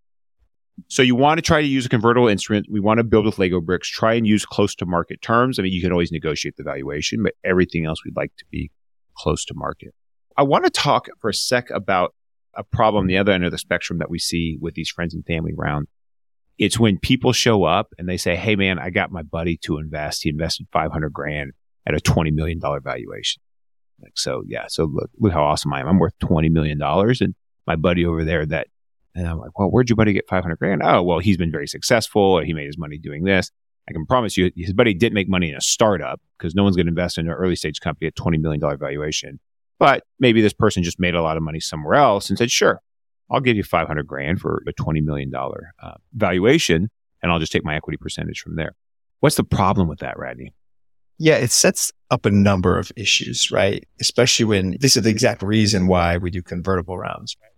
So 0.89 1.03
you 1.03 1.15
want 1.15 1.39
to 1.39 1.43
try 1.43 1.61
to 1.61 1.67
use 1.67 1.87
a 1.87 1.89
convertible 1.89 2.29
instrument. 2.29 2.67
We 2.71 2.81
want 2.81 2.99
to 2.99 3.05
build 3.05 3.25
with 3.27 3.39
Lego 3.39 3.61
bricks. 3.61 3.89
Try 3.89 4.15
and 4.15 4.27
use 4.27 4.45
close 4.45 4.75
to 4.77 4.87
market 4.87 5.23
terms. 5.23 5.59
I 5.59 5.63
mean, 5.63 5.73
you 5.73 5.81
can 5.81 5.91
always 5.91 6.13
negotiate 6.13 6.57
the 6.57 6.63
valuation, 6.63 7.23
but 7.23 7.33
everything 7.45 7.87
else 7.87 8.05
we'd 8.05 8.17
like 8.17 8.33
to 8.39 8.45
be 8.51 8.71
close 9.17 9.45
to 9.47 9.55
market. 9.55 9.95
I 10.37 10.43
want 10.43 10.65
to 10.65 10.71
talk 10.71 11.09
for 11.19 11.31
a 11.31 11.35
sec 11.35 11.71
about 11.71 12.15
a 12.55 12.63
problem 12.63 13.07
the 13.07 13.19
other 13.19 13.33
end 13.33 13.45
of 13.45 13.53
the 13.53 13.59
spectrum 13.59 13.99
that 13.99 14.11
we 14.11 14.19
see 14.19 14.59
with 14.61 14.75
these 14.75 14.91
friends 14.91 15.15
and 15.15 15.25
family 15.25 15.53
round. 15.55 15.89
It's 16.59 16.79
when 16.79 16.99
people 16.99 17.33
show 17.33 17.65
up 17.65 17.89
and 17.99 18.09
they 18.09 18.17
say, 18.17 18.37
Hey 18.37 18.57
man, 18.57 18.79
I 18.79 18.91
got 18.91 19.11
my 19.11 19.23
buddy 19.23 19.59
to 19.59 19.79
invest. 19.79 20.23
He 20.23 20.31
invested 20.31 20.67
500 20.73 21.13
grand 21.13 21.53
at 21.87 21.95
a 21.95 21.99
$20 21.99 22.33
million 22.33 22.61
valuation. 22.61 23.43
Like, 24.01 24.13
so 24.15 24.43
yeah. 24.47 24.65
So 24.69 24.85
look, 24.85 25.11
look 25.19 25.33
how 25.33 25.45
awesome 25.45 25.73
I 25.73 25.81
am. 25.81 25.89
I'm 25.89 25.99
worth 25.99 26.19
$20 26.23 26.51
million. 26.51 26.81
And 26.83 27.35
my 27.67 27.77
buddy 27.77 28.05
over 28.05 28.25
there 28.25 28.45
that, 28.47 28.69
and 29.17 29.27
I'm 29.27 29.39
like, 29.39 29.59
well, 29.59 29.69
where'd 29.69 29.89
your 29.89 29.97
buddy 29.97 30.13
get 30.13 30.29
500 30.29 30.59
grand? 30.59 30.83
Oh, 30.85 31.03
well, 31.03 31.19
he's 31.19 31.39
been 31.39 31.51
very 31.51 31.67
successful. 31.67 32.41
He 32.41 32.53
made 32.53 32.67
his 32.67 32.77
money 32.77 32.99
doing 32.99 33.25
this. 33.25 33.51
I 33.89 33.93
can 33.93 34.05
promise 34.05 34.37
you 34.37 34.51
his 34.57 34.73
buddy 34.73 34.95
didn't 34.95 35.15
make 35.15 35.29
money 35.29 35.49
in 35.49 35.57
a 35.57 35.61
startup 35.61 36.21
because 36.37 36.55
no 36.55 36.65
one's 36.65 36.77
going 36.77 36.87
to 36.87 36.91
invest 36.91 37.19
in 37.19 37.27
an 37.27 37.33
early 37.33 37.57
stage 37.57 37.81
company 37.81 38.09
at 38.09 38.17
$20 38.17 38.41
million 38.41 38.61
valuation. 38.79 39.41
But 39.79 40.03
maybe 40.19 40.43
this 40.43 40.53
person 40.53 40.83
just 40.83 41.01
made 41.01 41.15
a 41.15 41.23
lot 41.23 41.37
of 41.37 41.43
money 41.43 41.61
somewhere 41.61 41.95
else 41.95 42.29
and 42.29 42.37
said, 42.39 42.51
sure, 42.51 42.81
I'll 43.31 43.41
give 43.41 43.57
you 43.57 43.63
500 43.63 44.07
grand 44.07 44.41
for 44.41 44.63
a 44.67 44.73
$20 44.73 45.03
million 45.03 45.33
uh, 45.35 45.95
valuation 46.15 46.91
and 47.23 47.33
I'll 47.33 47.39
just 47.39 47.53
take 47.53 47.65
my 47.65 47.77
equity 47.77 47.97
percentage 47.97 48.41
from 48.41 48.57
there. 48.57 48.75
What's 49.21 49.37
the 49.37 49.45
problem 49.45 49.89
with 49.89 50.01
that, 50.01 50.19
Radney? 50.19 50.53
Yeah, 51.19 51.37
it 51.37 51.51
sets 51.51 51.91
up 52.11 52.27
a 52.27 52.31
number 52.31 52.79
of 52.79 52.93
issues, 52.97 53.51
right? 53.51 53.87
Especially 54.01 54.45
when 54.45 54.77
this 54.81 54.97
is 54.97 55.05
the 55.05 55.11
exact 55.11 55.43
reason 55.43 55.87
why 55.87 56.19
we 56.19 56.31
do 56.31 56.43
convertible 56.43 56.99
rounds, 56.99 57.37
right? 57.43 57.51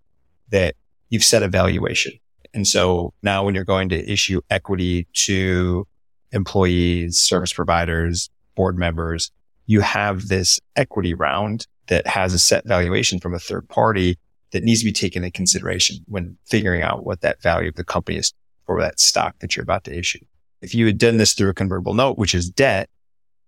that 0.50 0.74
you've 1.10 1.24
set 1.24 1.42
a 1.42 1.48
valuation. 1.48 2.12
And 2.54 2.66
so 2.66 3.12
now 3.22 3.44
when 3.44 3.54
you're 3.54 3.64
going 3.64 3.88
to 3.90 4.10
issue 4.10 4.40
equity 4.50 5.06
to 5.12 5.86
employees, 6.32 7.22
service 7.22 7.52
providers, 7.52 8.30
board 8.54 8.78
members, 8.78 9.30
you 9.66 9.80
have 9.80 10.28
this 10.28 10.58
equity 10.76 11.14
round 11.14 11.66
that 11.88 12.06
has 12.06 12.34
a 12.34 12.38
set 12.38 12.66
valuation 12.66 13.20
from 13.20 13.34
a 13.34 13.38
third 13.38 13.68
party 13.68 14.18
that 14.52 14.64
needs 14.64 14.80
to 14.80 14.86
be 14.86 14.92
taken 14.92 15.24
into 15.24 15.36
consideration 15.36 15.98
when 16.06 16.36
figuring 16.46 16.82
out 16.82 17.04
what 17.04 17.20
that 17.20 17.42
value 17.42 17.68
of 17.68 17.74
the 17.74 17.84
company 17.84 18.18
is 18.18 18.32
for 18.66 18.80
that 18.80 18.98
stock 18.98 19.38
that 19.40 19.56
you're 19.56 19.62
about 19.62 19.84
to 19.84 19.96
issue. 19.96 20.24
If 20.60 20.74
you 20.74 20.86
had 20.86 20.98
done 20.98 21.18
this 21.18 21.34
through 21.34 21.50
a 21.50 21.54
convertible 21.54 21.94
note, 21.94 22.18
which 22.18 22.34
is 22.34 22.50
debt, 22.50 22.88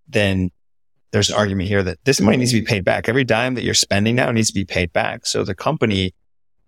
then 0.09 0.51
there's 1.11 1.31
an 1.31 1.37
argument 1.37 1.69
here 1.69 1.83
that 1.83 1.99
this 2.05 2.21
money 2.21 2.37
needs 2.37 2.53
to 2.53 2.61
be 2.61 2.67
paid 2.67 2.85
back. 2.85 3.09
Every 3.09 3.25
dime 3.25 3.55
that 3.55 3.65
you're 3.65 3.75
spending 3.75 4.17
now 4.17 4.31
needs 4.31 4.49
to 4.49 4.55
be 4.55 4.65
paid 4.65 4.93
back. 4.93 5.27
So 5.27 5.43
the 5.43 5.55
company 5.55 6.15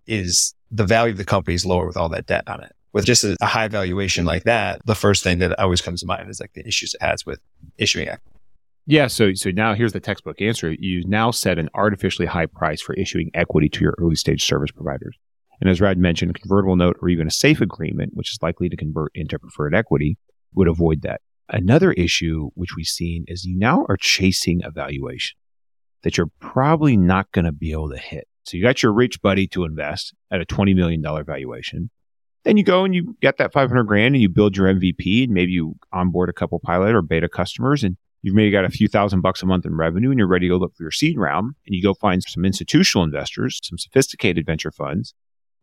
is 0.07 0.55
the 0.73 0.85
value 0.85 1.13
of 1.13 1.19
the 1.19 1.25
company 1.25 1.55
is 1.55 1.67
lower 1.67 1.87
with 1.87 1.97
all 1.97 2.09
that 2.09 2.27
debt 2.27 2.49
on 2.49 2.63
it. 2.63 2.73
With 2.93 3.05
just 3.05 3.25
a, 3.25 3.37
a 3.41 3.47
high 3.47 3.69
valuation 3.69 4.25
like 4.25 4.45
that, 4.45 4.81
the 4.85 4.95
first 4.95 5.23
thing 5.23 5.39
that 5.39 5.59
always 5.59 5.81
comes 5.81 6.01
to 6.01 6.07
mind 6.07 6.29
is 6.29 6.41
like 6.41 6.53
the 6.55 6.67
issues 6.67 6.95
it 6.95 7.03
has 7.03 7.25
with 7.25 7.41
issuing 7.79 8.09
equity. 8.09 8.39
Yeah. 8.87 9.07
So, 9.07 9.33
so 9.35 9.51
now 9.51 9.75
here's 9.75 9.93
the 9.93 10.01
textbook 10.01 10.41
answer. 10.41 10.73
You 10.73 11.05
now 11.07 11.31
set 11.31 11.59
an 11.59 11.69
artificially 11.75 12.27
high 12.27 12.47
price 12.47 12.81
for 12.81 12.95
issuing 12.95 13.31
equity 13.35 13.69
to 13.69 13.81
your 13.81 13.95
early 13.99 14.17
stage 14.17 14.45
service 14.45 14.73
providers. 14.73 15.17
And 15.61 15.71
as 15.71 15.81
Rad 15.81 15.99
mentioned, 15.99 16.33
a 16.33 16.35
convertible 16.35 16.75
note 16.75 16.97
or 17.01 17.09
even 17.09 17.29
a 17.29 17.31
safe 17.31 17.61
agreement, 17.61 18.15
which 18.15 18.33
is 18.33 18.39
likely 18.43 18.69
to 18.69 18.77
convert 18.77 19.13
into 19.15 19.39
preferred 19.39 19.75
equity, 19.75 20.19
would 20.55 20.69
avoid 20.69 21.03
that. 21.03 21.21
Another 21.49 21.93
issue 21.93 22.51
which 22.55 22.75
we've 22.77 22.87
seen 22.87 23.25
is 23.29 23.45
you 23.45 23.57
now 23.57 23.87
are 23.89 23.97
chasing 23.97 24.63
a 24.65 24.71
valuation 24.71 25.37
that 26.03 26.17
you're 26.17 26.31
probably 26.41 26.97
not 26.97 27.31
going 27.31 27.45
to 27.45 27.53
be 27.53 27.73
able 27.73 27.91
to 27.91 27.99
hit. 27.99 28.27
So 28.45 28.57
you 28.57 28.63
got 28.63 28.83
your 28.83 28.93
rich 28.93 29.23
buddy 29.23 29.47
to 29.49 29.65
invest 29.65 30.15
at 30.31 30.41
a 30.41 30.45
$20 30.45 30.75
million 30.75 31.03
valuation. 31.25 31.91
Then 32.45 32.57
you 32.57 32.65
go 32.65 32.85
and 32.85 32.95
you 32.95 33.17
get 33.21 33.37
that 33.39 33.53
500 33.53 33.85
grand 33.85 34.15
and 34.15 34.23
you 34.23 34.29
build 34.29 34.57
your 34.57 34.67
MVP 34.67 35.25
and 35.25 35.33
maybe 35.33 35.53
you 35.53 35.77
onboard 35.93 36.29
a 36.29 36.33
couple 36.33 36.59
pilot 36.59 36.95
or 36.95 37.03
beta 37.03 37.29
customers 37.29 37.85
and 37.85 37.97
You've 38.23 38.37
maybe 38.37 38.53
got 38.53 38.65
a 38.65 38.71
few 38.71 38.87
thousand 38.87 39.21
bucks 39.21 39.43
a 39.43 39.47
month 39.47 39.67
in 39.67 39.75
revenue 39.75 40.11
and 40.11 40.19
you're 40.19 40.29
ready 40.29 40.47
to 40.47 40.55
go 40.55 40.57
look 40.57 40.77
for 40.77 40.85
your 40.85 40.93
seed 40.93 41.19
round 41.19 41.55
and 41.67 41.75
you 41.75 41.83
go 41.83 41.93
find 41.93 42.23
some 42.23 42.45
institutional 42.45 43.05
investors, 43.05 43.61
some 43.63 43.79
sophisticated 43.79 44.47
venture 44.47 44.71
funds. 44.71 45.13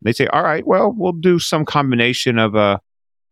They 0.01 0.11
say, 0.11 0.27
all 0.27 0.43
right, 0.43 0.67
well, 0.67 0.93
we'll 0.95 1.13
do 1.13 1.39
some 1.39 1.65
combination 1.65 2.37
of 2.37 2.55
a 2.55 2.81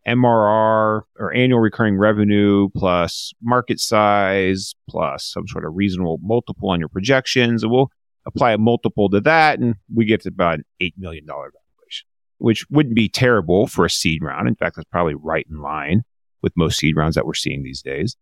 MRR 0.08 1.01
or 1.20 1.34
annual 1.36 1.60
recurring 1.60 1.98
revenue 1.98 2.70
plus 2.75 3.34
market 3.42 3.82
size 3.82 4.75
plus 4.89 5.25
some 5.25 5.46
sort 5.48 5.66
of 5.66 5.75
reasonable 5.75 6.20
multiple 6.24 6.70
on 6.70 6.80
your 6.80 6.89
projections. 6.89 7.63
And 7.63 7.72
we'll 7.72 7.92
apply 8.28 8.52
a 8.52 8.58
multiple 8.58 9.10
to 9.10 9.22
that 9.22 9.60
and 9.60 9.76
we 9.94 10.06
get 10.06 10.22
to 10.22 10.30
about 10.30 10.56
an 10.56 10.66
$8 10.82 10.94
million 10.98 11.26
valuation, 11.26 12.08
which 12.38 12.66
wouldn't 12.70 12.96
be 12.96 13.10
terrible 13.10 13.66
for 13.66 13.86
a 13.86 13.90
seed 13.90 14.22
round. 14.22 14.48
In 14.48 14.56
fact, 14.56 14.76
that's 14.76 14.90
probably 14.92 15.16
right 15.16 15.48
in 15.50 15.62
line 15.62 16.04
with 16.42 16.54
most 16.56 16.78
seed 16.78 16.96
rounds 16.96 17.16
that 17.16 17.26
we're 17.26 17.34
seeing 17.34 17.64
these 17.64 17.82
days. 17.82 18.16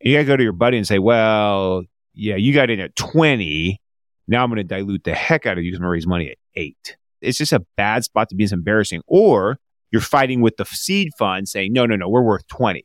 You 0.00 0.16
got 0.16 0.20
to 0.20 0.24
go 0.24 0.36
to 0.36 0.42
your 0.42 0.52
buddy 0.52 0.78
and 0.78 0.86
say, 0.86 0.98
well, 0.98 1.84
yeah, 2.14 2.34
you 2.36 2.52
got 2.52 2.70
in 2.70 2.80
at 2.80 2.96
20. 2.96 3.80
Now 4.26 4.42
I'm 4.42 4.50
going 4.50 4.56
to 4.56 4.64
dilute 4.64 5.04
the 5.04 5.14
heck 5.14 5.46
out 5.46 5.58
of 5.58 5.64
you 5.64 5.70
because 5.70 5.78
I'm 5.78 5.82
going 5.82 5.90
to 5.90 5.92
raise 5.92 6.06
money 6.06 6.30
at 6.30 6.38
eight. 6.56 6.96
It's 7.20 7.38
just 7.38 7.52
a 7.52 7.64
bad 7.76 8.04
spot 8.04 8.28
to 8.30 8.34
be. 8.34 8.44
It's 8.44 8.52
embarrassing. 8.52 9.02
Or 9.06 9.58
you're 9.92 10.00
fighting 10.00 10.40
with 10.40 10.56
the 10.56 10.64
seed 10.64 11.12
fund 11.18 11.48
saying, 11.48 11.72
no, 11.72 11.86
no, 11.86 11.94
no, 11.94 12.08
we're 12.08 12.22
worth 12.22 12.46
20 12.48 12.84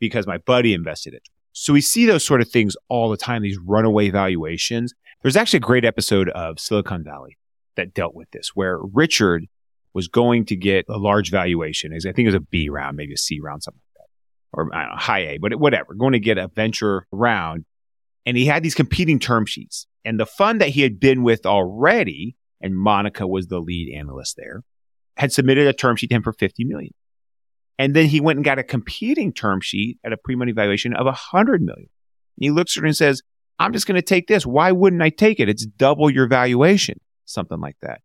because 0.00 0.26
my 0.26 0.38
buddy 0.38 0.74
invested 0.74 1.14
it. 1.14 1.22
So 1.52 1.72
we 1.72 1.80
see 1.80 2.06
those 2.06 2.24
sort 2.24 2.40
of 2.40 2.48
things 2.48 2.76
all 2.88 3.10
the 3.10 3.16
time, 3.16 3.42
these 3.42 3.58
runaway 3.58 4.10
valuations. 4.10 4.94
There's 5.22 5.36
actually 5.36 5.58
a 5.58 5.60
great 5.60 5.84
episode 5.84 6.30
of 6.30 6.58
Silicon 6.58 7.04
Valley 7.04 7.36
that 7.76 7.92
dealt 7.92 8.14
with 8.14 8.30
this, 8.30 8.52
where 8.54 8.78
Richard 8.78 9.46
was 9.92 10.08
going 10.08 10.46
to 10.46 10.56
get 10.56 10.86
a 10.88 10.96
large 10.96 11.30
valuation. 11.30 11.92
I 11.92 11.98
think 11.98 12.20
it 12.20 12.26
was 12.26 12.34
a 12.34 12.40
B 12.40 12.70
round, 12.70 12.96
maybe 12.96 13.12
a 13.12 13.18
C 13.18 13.38
round, 13.38 13.62
something 13.62 13.80
like 13.98 14.06
that, 14.06 14.08
or 14.52 14.64
know, 14.64 14.96
high 14.96 15.32
A, 15.32 15.38
but 15.38 15.54
whatever, 15.56 15.94
going 15.94 16.12
to 16.12 16.20
get 16.20 16.38
a 16.38 16.48
venture 16.48 17.06
round. 17.12 17.66
And 18.24 18.36
he 18.36 18.46
had 18.46 18.62
these 18.62 18.74
competing 18.74 19.18
term 19.18 19.44
sheets. 19.44 19.86
And 20.04 20.18
the 20.18 20.26
fund 20.26 20.60
that 20.62 20.70
he 20.70 20.80
had 20.80 20.98
been 20.98 21.22
with 21.22 21.44
already, 21.44 22.36
and 22.62 22.76
Monica 22.76 23.26
was 23.26 23.48
the 23.48 23.60
lead 23.60 23.94
analyst 23.94 24.36
there, 24.38 24.62
had 25.18 25.32
submitted 25.32 25.66
a 25.66 25.74
term 25.74 25.96
sheet 25.96 26.08
to 26.08 26.16
him 26.16 26.22
for 26.22 26.32
50 26.32 26.64
million. 26.64 26.94
And 27.78 27.94
then 27.94 28.06
he 28.06 28.20
went 28.20 28.38
and 28.38 28.44
got 28.44 28.58
a 28.58 28.62
competing 28.62 29.34
term 29.34 29.60
sheet 29.60 29.98
at 30.02 30.14
a 30.14 30.16
pre-money 30.16 30.52
valuation 30.52 30.94
of 30.94 31.04
100 31.04 31.60
million. 31.60 31.88
And 32.36 32.44
he 32.44 32.50
looks 32.50 32.76
at 32.76 32.82
her 32.82 32.86
and 32.86 32.96
says, 32.96 33.22
I'm 33.60 33.74
just 33.74 33.86
going 33.86 33.96
to 33.96 34.02
take 34.02 34.26
this. 34.26 34.46
Why 34.46 34.72
wouldn't 34.72 35.02
I 35.02 35.10
take 35.10 35.38
it? 35.38 35.50
It's 35.50 35.66
double 35.66 36.10
your 36.10 36.26
valuation, 36.26 36.98
something 37.26 37.60
like 37.60 37.76
that. 37.82 38.00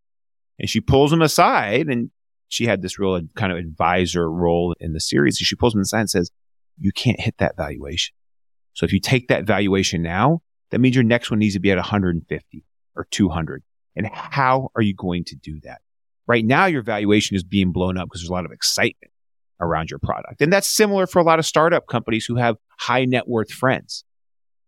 And 0.60 0.70
she 0.70 0.82
pulls 0.82 1.14
him 1.14 1.22
aside 1.22 1.88
and 1.88 2.12
she 2.50 2.66
had 2.66 2.82
this 2.82 3.00
real 3.00 3.22
kind 3.36 3.54
of 3.54 3.58
advisor 3.58 4.30
role 4.30 4.76
in 4.82 4.92
the 4.92 5.00
series. 5.00 5.38
She 5.38 5.56
pulls 5.56 5.74
him 5.74 5.80
aside 5.82 6.02
and 6.02 6.10
says, 6.10 6.30
you 6.78 6.92
can't 6.92 7.20
hit 7.20 7.38
that 7.38 7.56
valuation. 7.56 8.14
So 8.74 8.86
if 8.86 8.92
you 8.92 9.00
take 9.00 9.30
that 9.30 9.46
valuation 9.46 10.02
now, 10.02 10.42
that 10.72 10.80
means 10.80 10.96
your 10.96 11.06
next 11.06 11.32
one 11.32 11.40
needs 11.40 11.54
to 11.54 11.62
be 11.62 11.72
at 11.72 11.78
150 11.78 12.66
or 12.98 13.08
200. 13.10 13.64
And 13.96 14.10
how 14.12 14.72
are 14.76 14.82
you 14.82 14.94
going 14.94 15.24
to 15.26 15.36
do 15.36 15.62
that? 15.62 15.80
Right 16.28 16.44
now, 16.44 16.66
your 16.66 16.82
valuation 16.82 17.38
is 17.38 17.44
being 17.44 17.72
blown 17.72 17.98
up 17.98 18.10
because 18.10 18.22
there's 18.22 18.30
a 18.30 18.34
lot 18.34 18.46
of 18.46 18.52
excitement 18.52 19.12
around 19.62 19.90
your 19.90 20.00
product. 20.00 20.42
And 20.42 20.52
that's 20.52 20.68
similar 20.68 21.08
for 21.08 21.20
a 21.20 21.24
lot 21.24 21.40
of 21.40 21.46
startup 21.46 21.88
companies 21.88 22.26
who 22.26 22.36
have 22.36 22.58
high 22.78 23.06
net 23.06 23.28
worth 23.28 23.52
friends. 23.52 24.04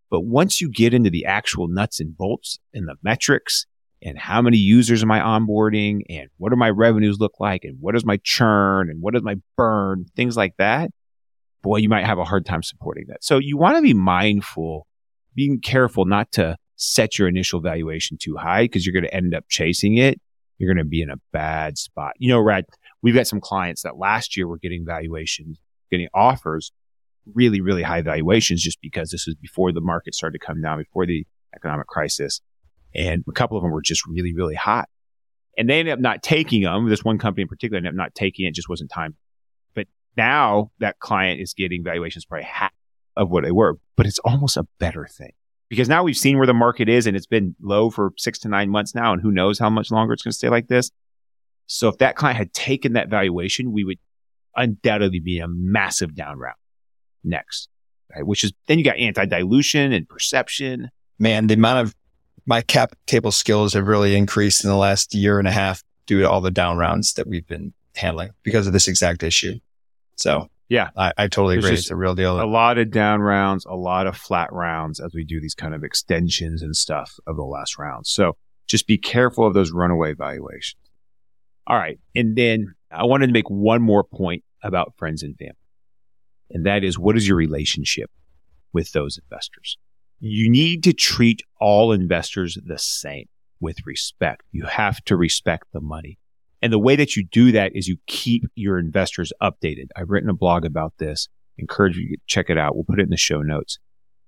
But 0.09 0.21
once 0.21 0.61
you 0.61 0.69
get 0.69 0.93
into 0.93 1.09
the 1.09 1.25
actual 1.25 1.67
nuts 1.67 1.99
and 1.99 2.15
bolts 2.17 2.59
and 2.73 2.87
the 2.87 2.95
metrics 3.03 3.65
and 4.01 4.17
how 4.17 4.41
many 4.41 4.57
users 4.57 5.03
am 5.03 5.11
I 5.11 5.19
onboarding 5.19 6.01
and 6.09 6.29
what 6.37 6.49
do 6.49 6.55
my 6.55 6.69
revenues 6.69 7.17
look 7.19 7.39
like 7.39 7.63
and 7.63 7.77
what 7.79 7.95
is 7.95 8.05
my 8.05 8.19
churn 8.23 8.89
and 8.89 9.01
what 9.01 9.15
is 9.15 9.23
my 9.23 9.35
burn, 9.57 10.05
things 10.15 10.37
like 10.37 10.53
that, 10.57 10.91
boy, 11.61 11.77
you 11.77 11.89
might 11.89 12.05
have 12.05 12.19
a 12.19 12.23
hard 12.23 12.45
time 12.45 12.63
supporting 12.63 13.05
that. 13.09 13.23
So 13.23 13.39
you 13.39 13.57
want 13.57 13.75
to 13.75 13.81
be 13.81 13.93
mindful, 13.93 14.87
being 15.35 15.59
careful 15.59 16.05
not 16.05 16.31
to 16.33 16.57
set 16.77 17.17
your 17.17 17.27
initial 17.27 17.59
valuation 17.59 18.17
too 18.21 18.35
high 18.37 18.63
because 18.63 18.85
you're 18.85 18.93
going 18.93 19.03
to 19.03 19.13
end 19.13 19.35
up 19.35 19.45
chasing 19.49 19.97
it. 19.97 20.21
You're 20.57 20.73
going 20.73 20.83
to 20.83 20.89
be 20.89 21.01
in 21.01 21.09
a 21.09 21.17
bad 21.33 21.77
spot. 21.77 22.13
You 22.17 22.29
know, 22.29 22.39
Rad, 22.39 22.65
we've 23.01 23.15
got 23.15 23.27
some 23.27 23.41
clients 23.41 23.83
that 23.83 23.97
last 23.97 24.37
year 24.37 24.47
were 24.47 24.57
getting 24.57 24.85
valuations, 24.85 25.59
getting 25.91 26.07
offers, 26.13 26.71
really, 27.33 27.61
really 27.61 27.83
high 27.83 28.01
valuations 28.01 28.61
just 28.61 28.79
because 28.81 29.09
this 29.09 29.25
was 29.27 29.35
before 29.35 29.71
the 29.71 29.81
market 29.81 30.15
started 30.15 30.39
to 30.39 30.45
come 30.45 30.61
down, 30.61 30.79
before 30.79 31.05
the 31.05 31.25
economic 31.55 31.87
crisis. 31.87 32.41
And 32.95 33.23
a 33.27 33.31
couple 33.31 33.57
of 33.57 33.63
them 33.63 33.71
were 33.71 33.81
just 33.81 34.05
really, 34.07 34.33
really 34.33 34.55
hot. 34.55 34.89
And 35.57 35.69
they 35.69 35.79
ended 35.79 35.93
up 35.93 35.99
not 35.99 36.23
taking 36.23 36.63
them. 36.63 36.87
This 36.89 37.03
one 37.03 37.17
company 37.17 37.43
in 37.43 37.47
particular 37.47 37.77
ended 37.77 37.93
up 37.93 37.95
not 37.95 38.15
taking 38.15 38.45
it. 38.45 38.53
just 38.53 38.69
wasn't 38.69 38.91
time. 38.91 39.15
But 39.73 39.87
now 40.15 40.71
that 40.79 40.99
client 40.99 41.41
is 41.41 41.53
getting 41.53 41.83
valuations 41.83 42.25
probably 42.25 42.45
half 42.45 42.71
of 43.15 43.29
what 43.29 43.43
they 43.43 43.51
were, 43.51 43.77
but 43.95 44.05
it's 44.05 44.19
almost 44.19 44.57
a 44.57 44.67
better 44.79 45.07
thing 45.07 45.31
because 45.69 45.89
now 45.89 46.03
we've 46.03 46.17
seen 46.17 46.37
where 46.37 46.47
the 46.47 46.53
market 46.53 46.87
is 46.87 47.07
and 47.07 47.17
it's 47.17 47.25
been 47.25 47.55
low 47.61 47.89
for 47.89 48.13
six 48.17 48.39
to 48.39 48.47
nine 48.47 48.69
months 48.69 48.93
now. 48.93 49.13
And 49.13 49.21
who 49.21 49.31
knows 49.31 49.57
how 49.57 49.69
much 49.69 49.91
longer 49.91 50.13
it's 50.13 50.23
going 50.23 50.31
to 50.31 50.37
stay 50.37 50.49
like 50.49 50.67
this. 50.67 50.91
So 51.65 51.89
if 51.89 51.97
that 51.97 52.15
client 52.15 52.37
had 52.37 52.53
taken 52.53 52.93
that 52.93 53.09
valuation, 53.09 53.73
we 53.73 53.83
would 53.83 53.97
undoubtedly 54.55 55.19
be 55.19 55.39
a 55.39 55.47
massive 55.47 56.15
down 56.15 56.37
round 56.37 56.55
next, 57.27 57.69
right? 58.13 58.25
Which 58.25 58.43
is 58.43 58.53
then 58.67 58.77
you 58.77 58.83
got 58.83 58.97
anti 58.97 59.25
dilution 59.25 59.93
and 59.93 60.07
perception. 60.07 60.89
Man, 61.19 61.47
the 61.47 61.55
amount 61.55 61.87
of 61.87 61.95
my 62.45 62.61
cap 62.61 62.95
table 63.05 63.31
skills 63.31 63.73
have 63.73 63.87
really 63.87 64.15
increased 64.15 64.63
in 64.63 64.69
the 64.69 64.75
last 64.75 65.13
year 65.13 65.39
and 65.39 65.47
a 65.47 65.51
half 65.51 65.83
due 66.05 66.21
to 66.21 66.29
all 66.29 66.41
the 66.41 66.51
down 66.51 66.77
rounds 66.77 67.13
that 67.13 67.27
we've 67.27 67.47
been 67.47 67.73
handling 67.95 68.29
because 68.43 68.67
of 68.67 68.73
this 68.73 68.87
exact 68.87 69.23
issue. 69.23 69.59
So 70.15 70.49
yeah, 70.69 70.89
I, 70.97 71.13
I 71.17 71.27
totally 71.27 71.57
agree. 71.57 71.71
It's 71.71 71.91
a 71.91 71.95
real 71.95 72.15
deal. 72.15 72.41
A 72.41 72.43
lot 72.45 72.77
of 72.77 72.91
down 72.91 73.21
rounds, 73.21 73.65
a 73.65 73.75
lot 73.75 74.07
of 74.07 74.17
flat 74.17 74.51
rounds 74.51 74.99
as 74.99 75.13
we 75.13 75.23
do 75.23 75.39
these 75.39 75.55
kind 75.55 75.73
of 75.73 75.83
extensions 75.83 76.61
and 76.61 76.75
stuff 76.75 77.19
of 77.25 77.35
the 77.35 77.43
last 77.43 77.77
round. 77.77 78.05
So 78.05 78.35
just 78.67 78.87
be 78.87 78.97
careful 78.97 79.47
of 79.47 79.53
those 79.53 79.71
runaway 79.71 80.13
valuations. 80.13 80.81
All 81.67 81.77
right. 81.77 81.99
And 82.15 82.35
then 82.35 82.75
I 82.91 83.05
wanted 83.05 83.27
to 83.27 83.33
make 83.33 83.49
one 83.49 83.81
more 83.81 84.03
point 84.03 84.43
about 84.61 84.93
friends 84.97 85.23
and 85.23 85.37
family. 85.37 85.55
And 86.51 86.65
that 86.65 86.83
is 86.83 86.97
what 86.97 87.17
is 87.17 87.27
your 87.27 87.37
relationship 87.37 88.09
with 88.73 88.91
those 88.91 89.17
investors? 89.17 89.77
You 90.19 90.49
need 90.49 90.83
to 90.83 90.93
treat 90.93 91.41
all 91.59 91.91
investors 91.91 92.57
the 92.65 92.79
same 92.79 93.27
with 93.59 93.77
respect. 93.85 94.43
You 94.51 94.65
have 94.65 95.03
to 95.05 95.15
respect 95.15 95.65
the 95.73 95.81
money. 95.81 96.17
And 96.61 96.73
the 96.73 96.79
way 96.79 96.95
that 96.95 97.15
you 97.15 97.23
do 97.23 97.51
that 97.51 97.75
is 97.75 97.87
you 97.87 97.97
keep 98.07 98.43
your 98.55 98.79
investors 98.79 99.31
updated. 99.41 99.87
I've 99.95 100.09
written 100.09 100.29
a 100.29 100.33
blog 100.33 100.65
about 100.65 100.93
this. 100.97 101.27
Encourage 101.57 101.97
you 101.97 102.09
to 102.09 102.17
check 102.25 102.49
it 102.49 102.57
out. 102.57 102.75
We'll 102.75 102.83
put 102.83 102.99
it 102.99 103.03
in 103.03 103.09
the 103.09 103.17
show 103.17 103.41
notes. 103.41 103.77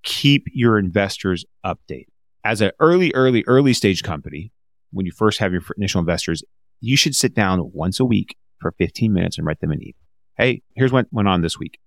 Keep 0.03 0.45
your 0.53 0.77
investors 0.77 1.45
updated. 1.65 2.05
As 2.43 2.61
an 2.61 2.71
early, 2.79 3.11
early, 3.13 3.43
early 3.47 3.73
stage 3.73 4.03
company, 4.03 4.51
when 4.91 5.05
you 5.05 5.11
first 5.11 5.39
have 5.39 5.51
your 5.51 5.61
initial 5.77 5.99
investors, 5.99 6.43
you 6.81 6.95
should 6.95 7.15
sit 7.15 7.33
down 7.33 7.59
once 7.73 7.99
a 7.99 8.05
week 8.05 8.37
for 8.59 8.71
15 8.77 9.11
minutes 9.11 9.37
and 9.37 9.45
write 9.45 9.59
them 9.59 9.71
an 9.71 9.81
email. 9.81 9.93
Hey, 10.37 10.61
here's 10.75 10.91
what 10.91 11.07
went 11.11 11.27
on 11.27 11.41
this 11.41 11.59
week. 11.59 11.79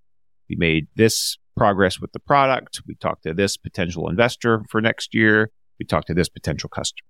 We 0.52 0.56
made 0.58 0.88
this 0.96 1.38
progress 1.56 1.98
with 1.98 2.12
the 2.12 2.20
product. 2.20 2.82
We 2.86 2.94
talked 2.94 3.22
to 3.22 3.32
this 3.32 3.56
potential 3.56 4.08
investor 4.10 4.64
for 4.68 4.82
next 4.82 5.14
year. 5.14 5.50
We 5.78 5.86
talked 5.86 6.08
to 6.08 6.14
this 6.14 6.28
potential 6.28 6.68
customer. 6.68 7.06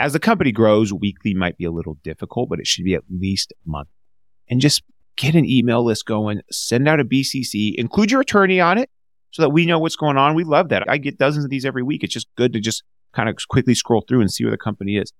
As 0.00 0.14
the 0.14 0.18
company 0.18 0.50
grows, 0.50 0.92
weekly 0.92 1.32
might 1.32 1.56
be 1.56 1.64
a 1.64 1.70
little 1.70 1.98
difficult, 2.02 2.48
but 2.48 2.58
it 2.58 2.66
should 2.66 2.84
be 2.84 2.94
at 2.94 3.04
least 3.08 3.52
a 3.52 3.70
month. 3.70 3.88
And 4.48 4.60
just 4.60 4.82
get 5.16 5.36
an 5.36 5.44
email 5.48 5.84
list 5.84 6.06
going, 6.06 6.40
send 6.50 6.88
out 6.88 6.98
a 6.98 7.04
BCC, 7.04 7.76
include 7.76 8.10
your 8.10 8.20
attorney 8.20 8.60
on 8.60 8.78
it 8.78 8.90
so 9.30 9.42
that 9.42 9.50
we 9.50 9.64
know 9.64 9.78
what's 9.78 9.94
going 9.94 10.16
on. 10.16 10.34
We 10.34 10.42
love 10.42 10.68
that. 10.70 10.82
I 10.88 10.98
get 10.98 11.18
dozens 11.18 11.44
of 11.44 11.50
these 11.50 11.64
every 11.64 11.84
week. 11.84 12.02
It's 12.02 12.14
just 12.14 12.26
good 12.36 12.52
to 12.54 12.60
just 12.60 12.82
kind 13.14 13.28
of 13.28 13.36
quickly 13.48 13.76
scroll 13.76 14.04
through 14.08 14.22
and 14.22 14.32
see 14.32 14.42
where 14.42 14.50
the 14.50 14.58
company 14.58 14.96
is. 14.96 15.12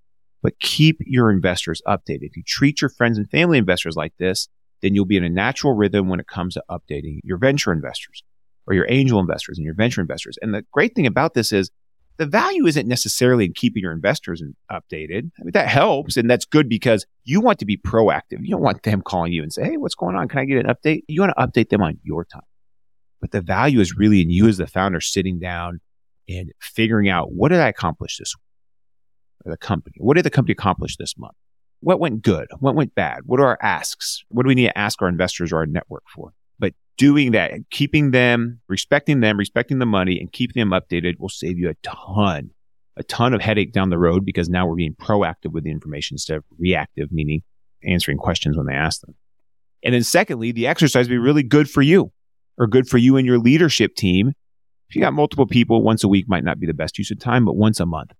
But 0.42 0.58
keep 0.58 0.96
your 1.00 1.30
investors 1.30 1.80
updated. 1.86 2.22
If 2.22 2.36
you 2.36 2.42
treat 2.44 2.80
your 2.80 2.90
friends 2.90 3.18
and 3.18 3.30
family 3.30 3.58
investors 3.58 3.94
like 3.94 4.14
this, 4.18 4.48
then 4.82 4.94
you'll 4.94 5.04
be 5.04 5.16
in 5.16 5.24
a 5.24 5.30
natural 5.30 5.72
rhythm 5.72 6.08
when 6.08 6.20
it 6.20 6.26
comes 6.26 6.54
to 6.54 6.64
updating 6.70 7.20
your 7.24 7.38
venture 7.38 7.72
investors 7.72 8.22
or 8.66 8.74
your 8.74 8.86
angel 8.88 9.20
investors 9.20 9.58
and 9.58 9.64
your 9.64 9.74
venture 9.74 10.00
investors. 10.00 10.38
And 10.42 10.54
the 10.54 10.64
great 10.72 10.94
thing 10.94 11.06
about 11.06 11.34
this 11.34 11.52
is 11.52 11.70
the 12.18 12.26
value 12.26 12.66
isn't 12.66 12.86
necessarily 12.86 13.46
in 13.46 13.52
keeping 13.54 13.82
your 13.82 13.92
investors 13.92 14.42
updated. 14.70 15.30
I 15.40 15.44
mean, 15.44 15.52
that 15.52 15.68
helps 15.68 16.16
and 16.16 16.28
that's 16.28 16.44
good 16.44 16.68
because 16.68 17.06
you 17.24 17.40
want 17.40 17.58
to 17.60 17.64
be 17.64 17.76
proactive. 17.76 18.40
You 18.42 18.50
don't 18.50 18.62
want 18.62 18.82
them 18.82 19.02
calling 19.02 19.32
you 19.32 19.42
and 19.42 19.52
say, 19.52 19.64
Hey, 19.64 19.76
what's 19.76 19.94
going 19.94 20.14
on? 20.14 20.28
Can 20.28 20.40
I 20.40 20.44
get 20.44 20.64
an 20.64 20.72
update? 20.72 21.02
You 21.08 21.22
want 21.22 21.32
to 21.36 21.46
update 21.46 21.70
them 21.70 21.82
on 21.82 21.98
your 22.02 22.24
time. 22.24 22.42
But 23.20 23.30
the 23.30 23.40
value 23.40 23.80
is 23.80 23.96
really 23.96 24.20
in 24.20 24.30
you 24.30 24.48
as 24.48 24.58
the 24.58 24.66
founder 24.66 25.00
sitting 25.00 25.38
down 25.38 25.80
and 26.28 26.52
figuring 26.60 27.08
out 27.08 27.32
what 27.32 27.48
did 27.48 27.60
I 27.60 27.68
accomplish 27.68 28.18
this 28.18 28.34
week? 28.36 29.46
Or 29.46 29.52
the 29.52 29.58
company? 29.58 29.96
What 29.98 30.14
did 30.14 30.24
the 30.24 30.30
company 30.30 30.52
accomplish 30.52 30.96
this 30.96 31.16
month? 31.16 31.34
What 31.82 31.98
went 31.98 32.22
good? 32.22 32.46
What 32.60 32.76
went 32.76 32.94
bad? 32.94 33.22
What 33.26 33.40
are 33.40 33.46
our 33.46 33.58
asks? 33.60 34.22
What 34.28 34.44
do 34.44 34.48
we 34.48 34.54
need 34.54 34.68
to 34.68 34.78
ask 34.78 35.02
our 35.02 35.08
investors 35.08 35.52
or 35.52 35.56
our 35.56 35.66
network 35.66 36.04
for? 36.14 36.32
But 36.60 36.74
doing 36.96 37.32
that, 37.32 37.52
keeping 37.70 38.12
them, 38.12 38.60
respecting 38.68 39.18
them, 39.18 39.36
respecting 39.36 39.80
the 39.80 39.86
money 39.86 40.20
and 40.20 40.32
keeping 40.32 40.60
them 40.60 40.70
updated 40.70 41.18
will 41.18 41.28
save 41.28 41.58
you 41.58 41.68
a 41.68 41.74
ton, 41.82 42.50
a 42.96 43.02
ton 43.02 43.34
of 43.34 43.40
headache 43.40 43.72
down 43.72 43.90
the 43.90 43.98
road 43.98 44.24
because 44.24 44.48
now 44.48 44.64
we're 44.64 44.76
being 44.76 44.94
proactive 44.94 45.50
with 45.50 45.64
the 45.64 45.72
information 45.72 46.14
instead 46.14 46.36
of 46.36 46.44
reactive, 46.56 47.10
meaning 47.10 47.42
answering 47.84 48.16
questions 48.16 48.56
when 48.56 48.66
they 48.66 48.74
ask 48.74 49.00
them. 49.00 49.16
And 49.82 49.92
then 49.92 50.04
secondly, 50.04 50.52
the 50.52 50.68
exercise 50.68 51.08
will 51.08 51.14
be 51.14 51.18
really 51.18 51.42
good 51.42 51.68
for 51.68 51.82
you 51.82 52.12
or 52.58 52.68
good 52.68 52.86
for 52.86 52.98
you 52.98 53.16
and 53.16 53.26
your 53.26 53.40
leadership 53.40 53.96
team. 53.96 54.34
If 54.88 54.94
you 54.94 55.02
got 55.02 55.14
multiple 55.14 55.46
people, 55.46 55.82
once 55.82 56.04
a 56.04 56.08
week 56.08 56.26
might 56.28 56.44
not 56.44 56.60
be 56.60 56.66
the 56.68 56.74
best 56.74 56.96
use 56.96 57.10
of 57.10 57.18
time, 57.18 57.44
but 57.44 57.56
once 57.56 57.80
a 57.80 57.86
month 57.86 58.12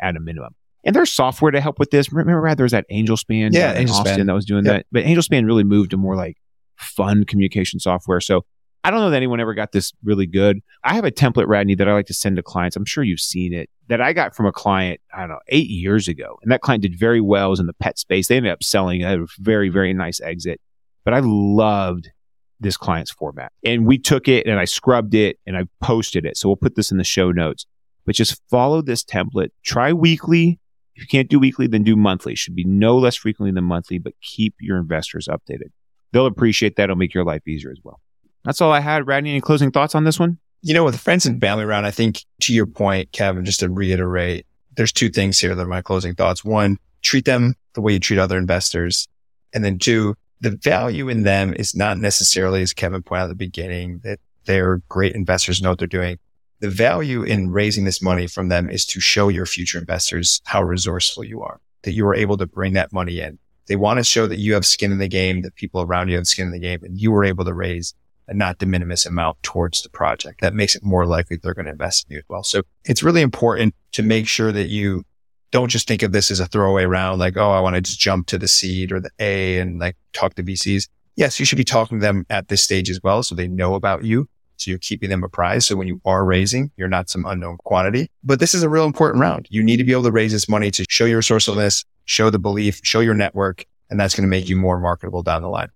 at 0.00 0.14
a 0.14 0.20
minimum. 0.20 0.54
And 0.84 0.96
there's 0.96 1.12
software 1.12 1.50
to 1.50 1.60
help 1.60 1.78
with 1.78 1.90
this. 1.90 2.12
Remember, 2.12 2.40
Rad, 2.40 2.56
there 2.56 2.64
was 2.64 2.72
that 2.72 2.86
AngelSpan 2.90 3.50
yeah, 3.52 3.78
in 3.78 3.88
Austin 3.90 4.14
Span. 4.14 4.26
that 4.26 4.34
was 4.34 4.46
doing 4.46 4.64
yep. 4.64 4.74
that. 4.74 4.86
But 4.90 5.04
AngelSpan 5.04 5.44
really 5.44 5.64
moved 5.64 5.90
to 5.90 5.96
more 5.96 6.16
like 6.16 6.38
fun 6.76 7.24
communication 7.24 7.80
software. 7.80 8.20
So 8.20 8.44
I 8.82 8.90
don't 8.90 9.00
know 9.00 9.10
that 9.10 9.16
anyone 9.16 9.40
ever 9.40 9.52
got 9.52 9.72
this 9.72 9.92
really 10.02 10.26
good. 10.26 10.60
I 10.82 10.94
have 10.94 11.04
a 11.04 11.10
template, 11.10 11.46
Radney, 11.48 11.74
that 11.74 11.88
I 11.88 11.92
like 11.92 12.06
to 12.06 12.14
send 12.14 12.36
to 12.36 12.42
clients. 12.42 12.76
I'm 12.76 12.86
sure 12.86 13.04
you've 13.04 13.20
seen 13.20 13.52
it 13.52 13.68
that 13.88 14.00
I 14.00 14.14
got 14.14 14.34
from 14.34 14.46
a 14.46 14.52
client, 14.52 15.00
I 15.14 15.20
don't 15.20 15.30
know, 15.30 15.40
eight 15.48 15.68
years 15.68 16.08
ago. 16.08 16.38
And 16.42 16.50
that 16.50 16.62
client 16.62 16.82
did 16.82 16.98
very 16.98 17.20
well. 17.20 17.48
It 17.48 17.50
was 17.50 17.60
in 17.60 17.66
the 17.66 17.74
pet 17.74 17.98
space. 17.98 18.28
They 18.28 18.36
ended 18.36 18.52
up 18.52 18.62
selling 18.62 19.02
a 19.02 19.26
very, 19.38 19.68
very 19.68 19.92
nice 19.92 20.20
exit. 20.20 20.60
But 21.04 21.12
I 21.12 21.20
loved 21.22 22.10
this 22.58 22.76
client's 22.76 23.10
format. 23.10 23.52
And 23.64 23.86
we 23.86 23.98
took 23.98 24.28
it 24.28 24.46
and 24.46 24.58
I 24.58 24.64
scrubbed 24.64 25.14
it 25.14 25.38
and 25.46 25.56
I 25.56 25.64
posted 25.82 26.24
it. 26.24 26.36
So 26.36 26.48
we'll 26.48 26.56
put 26.56 26.74
this 26.74 26.90
in 26.90 26.98
the 26.98 27.04
show 27.04 27.32
notes. 27.32 27.66
But 28.06 28.14
just 28.14 28.40
follow 28.50 28.80
this 28.80 29.04
template. 29.04 29.48
Try 29.62 29.92
weekly. 29.92 30.58
If 31.00 31.04
you 31.04 31.18
can't 31.18 31.30
do 31.30 31.40
weekly, 31.40 31.66
then 31.66 31.82
do 31.82 31.96
monthly. 31.96 32.32
It 32.32 32.38
should 32.38 32.54
be 32.54 32.64
no 32.64 32.98
less 32.98 33.16
frequently 33.16 33.52
than 33.52 33.64
monthly, 33.64 33.98
but 33.98 34.12
keep 34.20 34.54
your 34.60 34.78
investors 34.78 35.28
updated 35.28 35.70
they'll 36.12 36.26
appreciate 36.26 36.76
that. 36.76 36.84
It'll 36.84 36.96
make 36.96 37.14
your 37.14 37.24
life 37.24 37.46
easier 37.46 37.70
as 37.70 37.78
well. 37.82 38.00
That's 38.44 38.60
all 38.60 38.72
I 38.72 38.80
had. 38.80 39.06
Radney, 39.06 39.30
any 39.30 39.40
closing 39.40 39.70
thoughts 39.70 39.94
on 39.94 40.04
this 40.04 40.18
one? 40.18 40.38
You 40.62 40.74
know, 40.74 40.84
with 40.84 40.98
friends 40.98 41.26
and 41.26 41.40
family 41.40 41.64
around, 41.64 41.84
I 41.84 41.90
think 41.90 42.24
to 42.42 42.54
your 42.54 42.66
point, 42.66 43.12
Kevin, 43.12 43.44
just 43.44 43.60
to 43.60 43.70
reiterate, 43.70 44.46
there's 44.76 44.92
two 44.92 45.08
things 45.08 45.38
here 45.38 45.54
that 45.54 45.62
are 45.62 45.68
my 45.68 45.82
closing 45.82 46.14
thoughts. 46.14 46.44
One, 46.44 46.78
treat 47.02 47.24
them 47.24 47.54
the 47.74 47.80
way 47.80 47.94
you 47.94 48.00
treat 48.00 48.18
other 48.18 48.38
investors. 48.38 49.08
And 49.52 49.64
then 49.64 49.78
two, 49.78 50.16
the 50.40 50.50
value 50.50 51.08
in 51.08 51.22
them 51.22 51.54
is 51.54 51.74
not 51.74 51.98
necessarily, 51.98 52.62
as 52.62 52.72
Kevin 52.72 53.02
pointed 53.02 53.22
out 53.22 53.24
at 53.24 53.28
the 53.28 53.34
beginning, 53.34 54.00
that 54.04 54.20
they're 54.44 54.78
great 54.88 55.14
investors, 55.14 55.60
know 55.60 55.70
what 55.70 55.78
they're 55.78 55.88
doing. 55.88 56.18
The 56.60 56.70
value 56.70 57.22
in 57.22 57.50
raising 57.50 57.84
this 57.84 58.02
money 58.02 58.26
from 58.26 58.48
them 58.48 58.68
is 58.68 58.84
to 58.86 59.00
show 59.00 59.28
your 59.28 59.46
future 59.46 59.78
investors 59.78 60.40
how 60.44 60.62
resourceful 60.62 61.24
you 61.24 61.42
are, 61.42 61.60
that 61.82 61.92
you 61.92 62.06
are 62.06 62.14
able 62.14 62.36
to 62.36 62.46
bring 62.46 62.74
that 62.74 62.92
money 62.92 63.20
in. 63.20 63.38
They 63.66 63.76
want 63.76 63.98
to 63.98 64.04
show 64.04 64.26
that 64.26 64.38
you 64.38 64.54
have 64.54 64.66
skin 64.66 64.92
in 64.92 64.98
the 64.98 65.08
game, 65.08 65.42
that 65.42 65.54
people 65.54 65.80
around 65.80 66.08
you 66.08 66.16
have 66.16 66.26
skin 66.26 66.46
in 66.46 66.52
the 66.52 66.58
game, 66.58 66.80
and 66.82 67.00
you 67.00 67.12
were 67.12 67.24
able 67.24 67.44
to 67.44 67.54
raise 67.54 67.94
a 68.28 68.34
not 68.34 68.58
de 68.58 68.66
minimis 68.66 69.06
amount 69.06 69.42
towards 69.42 69.82
the 69.82 69.88
project. 69.88 70.40
That 70.40 70.54
makes 70.54 70.76
it 70.76 70.84
more 70.84 71.06
likely 71.06 71.36
they're 71.36 71.54
going 71.54 71.66
to 71.66 71.72
invest 71.72 72.06
in 72.08 72.14
you 72.14 72.18
as 72.18 72.24
well. 72.28 72.42
So 72.42 72.62
it's 72.84 73.02
really 73.02 73.22
important 73.22 73.74
to 73.92 74.02
make 74.02 74.28
sure 74.28 74.52
that 74.52 74.68
you 74.68 75.04
don't 75.50 75.68
just 75.68 75.88
think 75.88 76.02
of 76.02 76.12
this 76.12 76.30
as 76.30 76.40
a 76.40 76.46
throwaway 76.46 76.84
round, 76.84 77.18
like, 77.18 77.36
oh, 77.36 77.50
I 77.50 77.60
want 77.60 77.74
to 77.74 77.80
just 77.80 77.98
jump 77.98 78.26
to 78.28 78.38
the 78.38 78.48
seed 78.48 78.92
or 78.92 79.00
the 79.00 79.10
A 79.18 79.58
and 79.58 79.78
like 79.80 79.96
talk 80.12 80.34
to 80.34 80.42
VCs. 80.42 80.88
Yes, 81.16 81.40
you 81.40 81.46
should 81.46 81.58
be 81.58 81.64
talking 81.64 81.98
to 81.98 82.02
them 82.02 82.24
at 82.30 82.48
this 82.48 82.62
stage 82.62 82.88
as 82.88 83.00
well. 83.02 83.22
So 83.22 83.34
they 83.34 83.48
know 83.48 83.74
about 83.74 84.04
you. 84.04 84.28
So 84.60 84.70
you're 84.70 84.78
keeping 84.78 85.10
them 85.10 85.24
apprised. 85.24 85.66
So 85.66 85.76
when 85.76 85.88
you 85.88 86.00
are 86.04 86.24
raising, 86.24 86.70
you're 86.76 86.88
not 86.88 87.08
some 87.08 87.24
unknown 87.24 87.56
quantity, 87.64 88.10
but 88.22 88.40
this 88.40 88.54
is 88.54 88.62
a 88.62 88.68
real 88.68 88.84
important 88.84 89.20
round. 89.20 89.46
You 89.50 89.62
need 89.62 89.78
to 89.78 89.84
be 89.84 89.92
able 89.92 90.02
to 90.04 90.12
raise 90.12 90.32
this 90.32 90.48
money 90.48 90.70
to 90.72 90.84
show 90.88 91.06
your 91.06 91.18
resourcefulness, 91.18 91.84
show 92.04 92.30
the 92.30 92.38
belief, 92.38 92.80
show 92.82 93.00
your 93.00 93.14
network, 93.14 93.64
and 93.88 93.98
that's 93.98 94.14
going 94.14 94.24
to 94.24 94.28
make 94.28 94.48
you 94.48 94.56
more 94.56 94.78
marketable 94.78 95.22
down 95.22 95.42
the 95.42 95.48
line. 95.48 95.70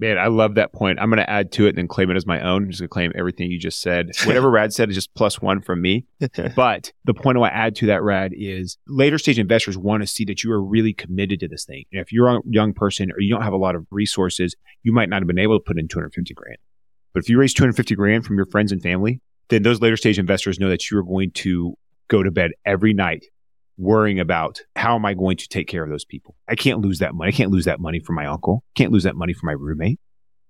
Man, 0.00 0.16
I 0.16 0.28
love 0.28 0.54
that 0.54 0.72
point. 0.72 1.00
I'm 1.00 1.10
going 1.10 1.18
to 1.18 1.28
add 1.28 1.50
to 1.52 1.66
it 1.66 1.70
and 1.70 1.78
then 1.78 1.88
claim 1.88 2.08
it 2.08 2.16
as 2.16 2.24
my 2.24 2.40
own. 2.40 2.62
I'm 2.62 2.70
just 2.70 2.80
going 2.80 2.88
to 2.88 2.92
claim 2.92 3.12
everything 3.16 3.50
you 3.50 3.58
just 3.58 3.80
said. 3.80 4.12
Whatever 4.26 4.48
Rad 4.52 4.72
said 4.72 4.90
is 4.90 4.94
just 4.94 5.12
plus 5.14 5.42
one 5.42 5.60
from 5.60 5.82
me. 5.82 6.06
but 6.54 6.92
the 7.04 7.14
point 7.14 7.36
I 7.36 7.40
want 7.40 7.52
to 7.52 7.56
add 7.56 7.74
to 7.76 7.86
that, 7.86 8.04
Rad, 8.04 8.32
is 8.32 8.78
later 8.86 9.18
stage 9.18 9.40
investors 9.40 9.76
want 9.76 10.04
to 10.04 10.06
see 10.06 10.24
that 10.26 10.44
you 10.44 10.52
are 10.52 10.62
really 10.62 10.92
committed 10.92 11.40
to 11.40 11.48
this 11.48 11.64
thing. 11.64 11.84
And 11.90 12.00
if 12.00 12.12
you're 12.12 12.28
a 12.28 12.40
young 12.44 12.74
person 12.74 13.10
or 13.10 13.20
you 13.20 13.34
don't 13.34 13.42
have 13.42 13.52
a 13.52 13.58
lot 13.58 13.74
of 13.74 13.86
resources, 13.90 14.54
you 14.84 14.92
might 14.92 15.08
not 15.08 15.20
have 15.20 15.26
been 15.26 15.38
able 15.38 15.58
to 15.58 15.64
put 15.64 15.80
in 15.80 15.88
250 15.88 16.32
grand. 16.32 16.58
But 17.18 17.24
if 17.24 17.30
you 17.30 17.40
raise 17.40 17.52
250 17.52 17.96
grand 17.96 18.24
from 18.24 18.36
your 18.36 18.46
friends 18.46 18.70
and 18.70 18.80
family, 18.80 19.20
then 19.48 19.64
those 19.64 19.80
later 19.80 19.96
stage 19.96 20.20
investors 20.20 20.60
know 20.60 20.68
that 20.68 20.88
you 20.88 20.96
are 20.98 21.02
going 21.02 21.32
to 21.32 21.74
go 22.06 22.22
to 22.22 22.30
bed 22.30 22.52
every 22.64 22.94
night 22.94 23.24
worrying 23.76 24.20
about 24.20 24.60
how 24.76 24.94
am 24.94 25.04
I 25.04 25.14
going 25.14 25.36
to 25.38 25.48
take 25.48 25.66
care 25.66 25.82
of 25.82 25.90
those 25.90 26.04
people? 26.04 26.36
I 26.46 26.54
can't 26.54 26.78
lose 26.78 27.00
that 27.00 27.16
money. 27.16 27.30
I 27.30 27.32
can't 27.32 27.50
lose 27.50 27.64
that 27.64 27.80
money 27.80 27.98
for 27.98 28.12
my 28.12 28.26
uncle. 28.26 28.62
Can't 28.76 28.92
lose 28.92 29.02
that 29.02 29.16
money 29.16 29.32
for 29.32 29.46
my 29.46 29.52
roommate. 29.52 29.98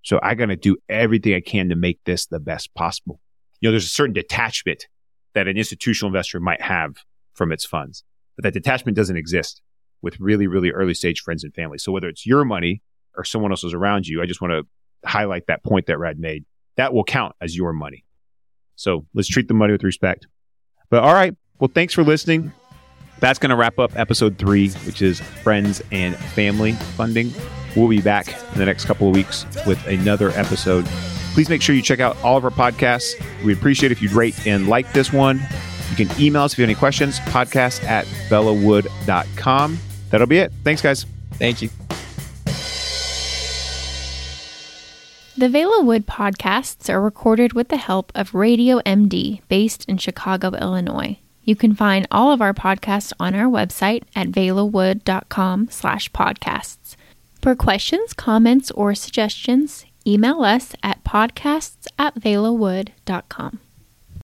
So 0.02 0.20
I 0.22 0.34
got 0.34 0.46
to 0.46 0.56
do 0.56 0.76
everything 0.90 1.32
I 1.32 1.40
can 1.40 1.70
to 1.70 1.74
make 1.74 2.00
this 2.04 2.26
the 2.26 2.38
best 2.38 2.74
possible. 2.74 3.18
You 3.62 3.68
know, 3.68 3.70
there's 3.70 3.86
a 3.86 3.88
certain 3.88 4.12
detachment 4.12 4.88
that 5.32 5.48
an 5.48 5.56
institutional 5.56 6.08
investor 6.08 6.38
might 6.38 6.60
have 6.60 6.96
from 7.32 7.50
its 7.50 7.64
funds, 7.64 8.04
but 8.36 8.42
that 8.42 8.52
detachment 8.52 8.94
doesn't 8.94 9.16
exist 9.16 9.62
with 10.02 10.20
really, 10.20 10.46
really 10.46 10.70
early 10.70 10.92
stage 10.92 11.22
friends 11.22 11.44
and 11.44 11.54
family. 11.54 11.78
So 11.78 11.92
whether 11.92 12.10
it's 12.10 12.26
your 12.26 12.44
money 12.44 12.82
or 13.16 13.24
someone 13.24 13.52
else's 13.52 13.72
around 13.72 14.06
you, 14.06 14.20
I 14.20 14.26
just 14.26 14.42
want 14.42 14.52
to 14.52 14.64
highlight 15.08 15.46
that 15.46 15.64
point 15.64 15.86
that 15.86 15.98
Rad 15.98 16.18
made. 16.18 16.44
That 16.78 16.94
will 16.94 17.04
count 17.04 17.36
as 17.42 17.54
your 17.54 17.74
money. 17.74 18.04
So 18.76 19.04
let's 19.12 19.28
treat 19.28 19.48
the 19.48 19.54
money 19.54 19.72
with 19.72 19.82
respect. 19.82 20.26
But 20.88 21.02
all 21.02 21.12
right. 21.12 21.36
Well, 21.58 21.70
thanks 21.72 21.92
for 21.92 22.04
listening. 22.04 22.52
That's 23.20 23.38
going 23.38 23.50
to 23.50 23.56
wrap 23.56 23.78
up 23.80 23.96
episode 23.96 24.38
three, 24.38 24.70
which 24.70 25.02
is 25.02 25.20
friends 25.20 25.82
and 25.90 26.16
family 26.16 26.72
funding. 26.72 27.32
We'll 27.76 27.88
be 27.88 28.00
back 28.00 28.28
in 28.52 28.58
the 28.58 28.64
next 28.64 28.84
couple 28.84 29.08
of 29.08 29.14
weeks 29.14 29.44
with 29.66 29.84
another 29.86 30.30
episode. 30.30 30.86
Please 31.34 31.48
make 31.48 31.62
sure 31.62 31.74
you 31.74 31.82
check 31.82 32.00
out 32.00 32.16
all 32.22 32.36
of 32.36 32.44
our 32.44 32.50
podcasts. 32.50 33.14
We 33.44 33.52
appreciate 33.52 33.92
if 33.92 34.00
you'd 34.00 34.12
rate 34.12 34.46
and 34.46 34.68
like 34.68 34.92
this 34.92 35.12
one. 35.12 35.40
You 35.90 36.06
can 36.06 36.20
email 36.20 36.42
us 36.42 36.52
if 36.52 36.58
you 36.58 36.62
have 36.62 36.70
any 36.70 36.78
questions, 36.78 37.18
podcast 37.20 37.82
at 37.84 38.06
velawood.com. 38.28 39.78
That'll 40.10 40.26
be 40.26 40.38
it. 40.38 40.52
Thanks, 40.62 40.80
guys. 40.80 41.06
Thank 41.34 41.60
you. 41.62 41.70
The 45.38 45.48
Vela 45.48 45.84
Wood 45.84 46.04
podcasts 46.04 46.92
are 46.92 47.00
recorded 47.00 47.52
with 47.52 47.68
the 47.68 47.76
help 47.76 48.10
of 48.12 48.34
Radio 48.34 48.80
MD, 48.80 49.40
based 49.46 49.84
in 49.84 49.96
Chicago, 49.96 50.50
Illinois. 50.56 51.16
You 51.44 51.54
can 51.54 51.76
find 51.76 52.08
all 52.10 52.32
of 52.32 52.42
our 52.42 52.52
podcasts 52.52 53.12
on 53.20 53.36
our 53.36 53.48
website 53.48 54.02
at 54.16 54.32
velawood.com 54.32 55.68
slash 55.70 56.10
podcasts. 56.10 56.96
For 57.40 57.54
questions, 57.54 58.14
comments, 58.14 58.72
or 58.72 58.96
suggestions, 58.96 59.86
email 60.04 60.42
us 60.42 60.74
at 60.82 61.04
podcasts 61.04 61.86
at 62.00 62.16
velawood.com. 62.16 63.60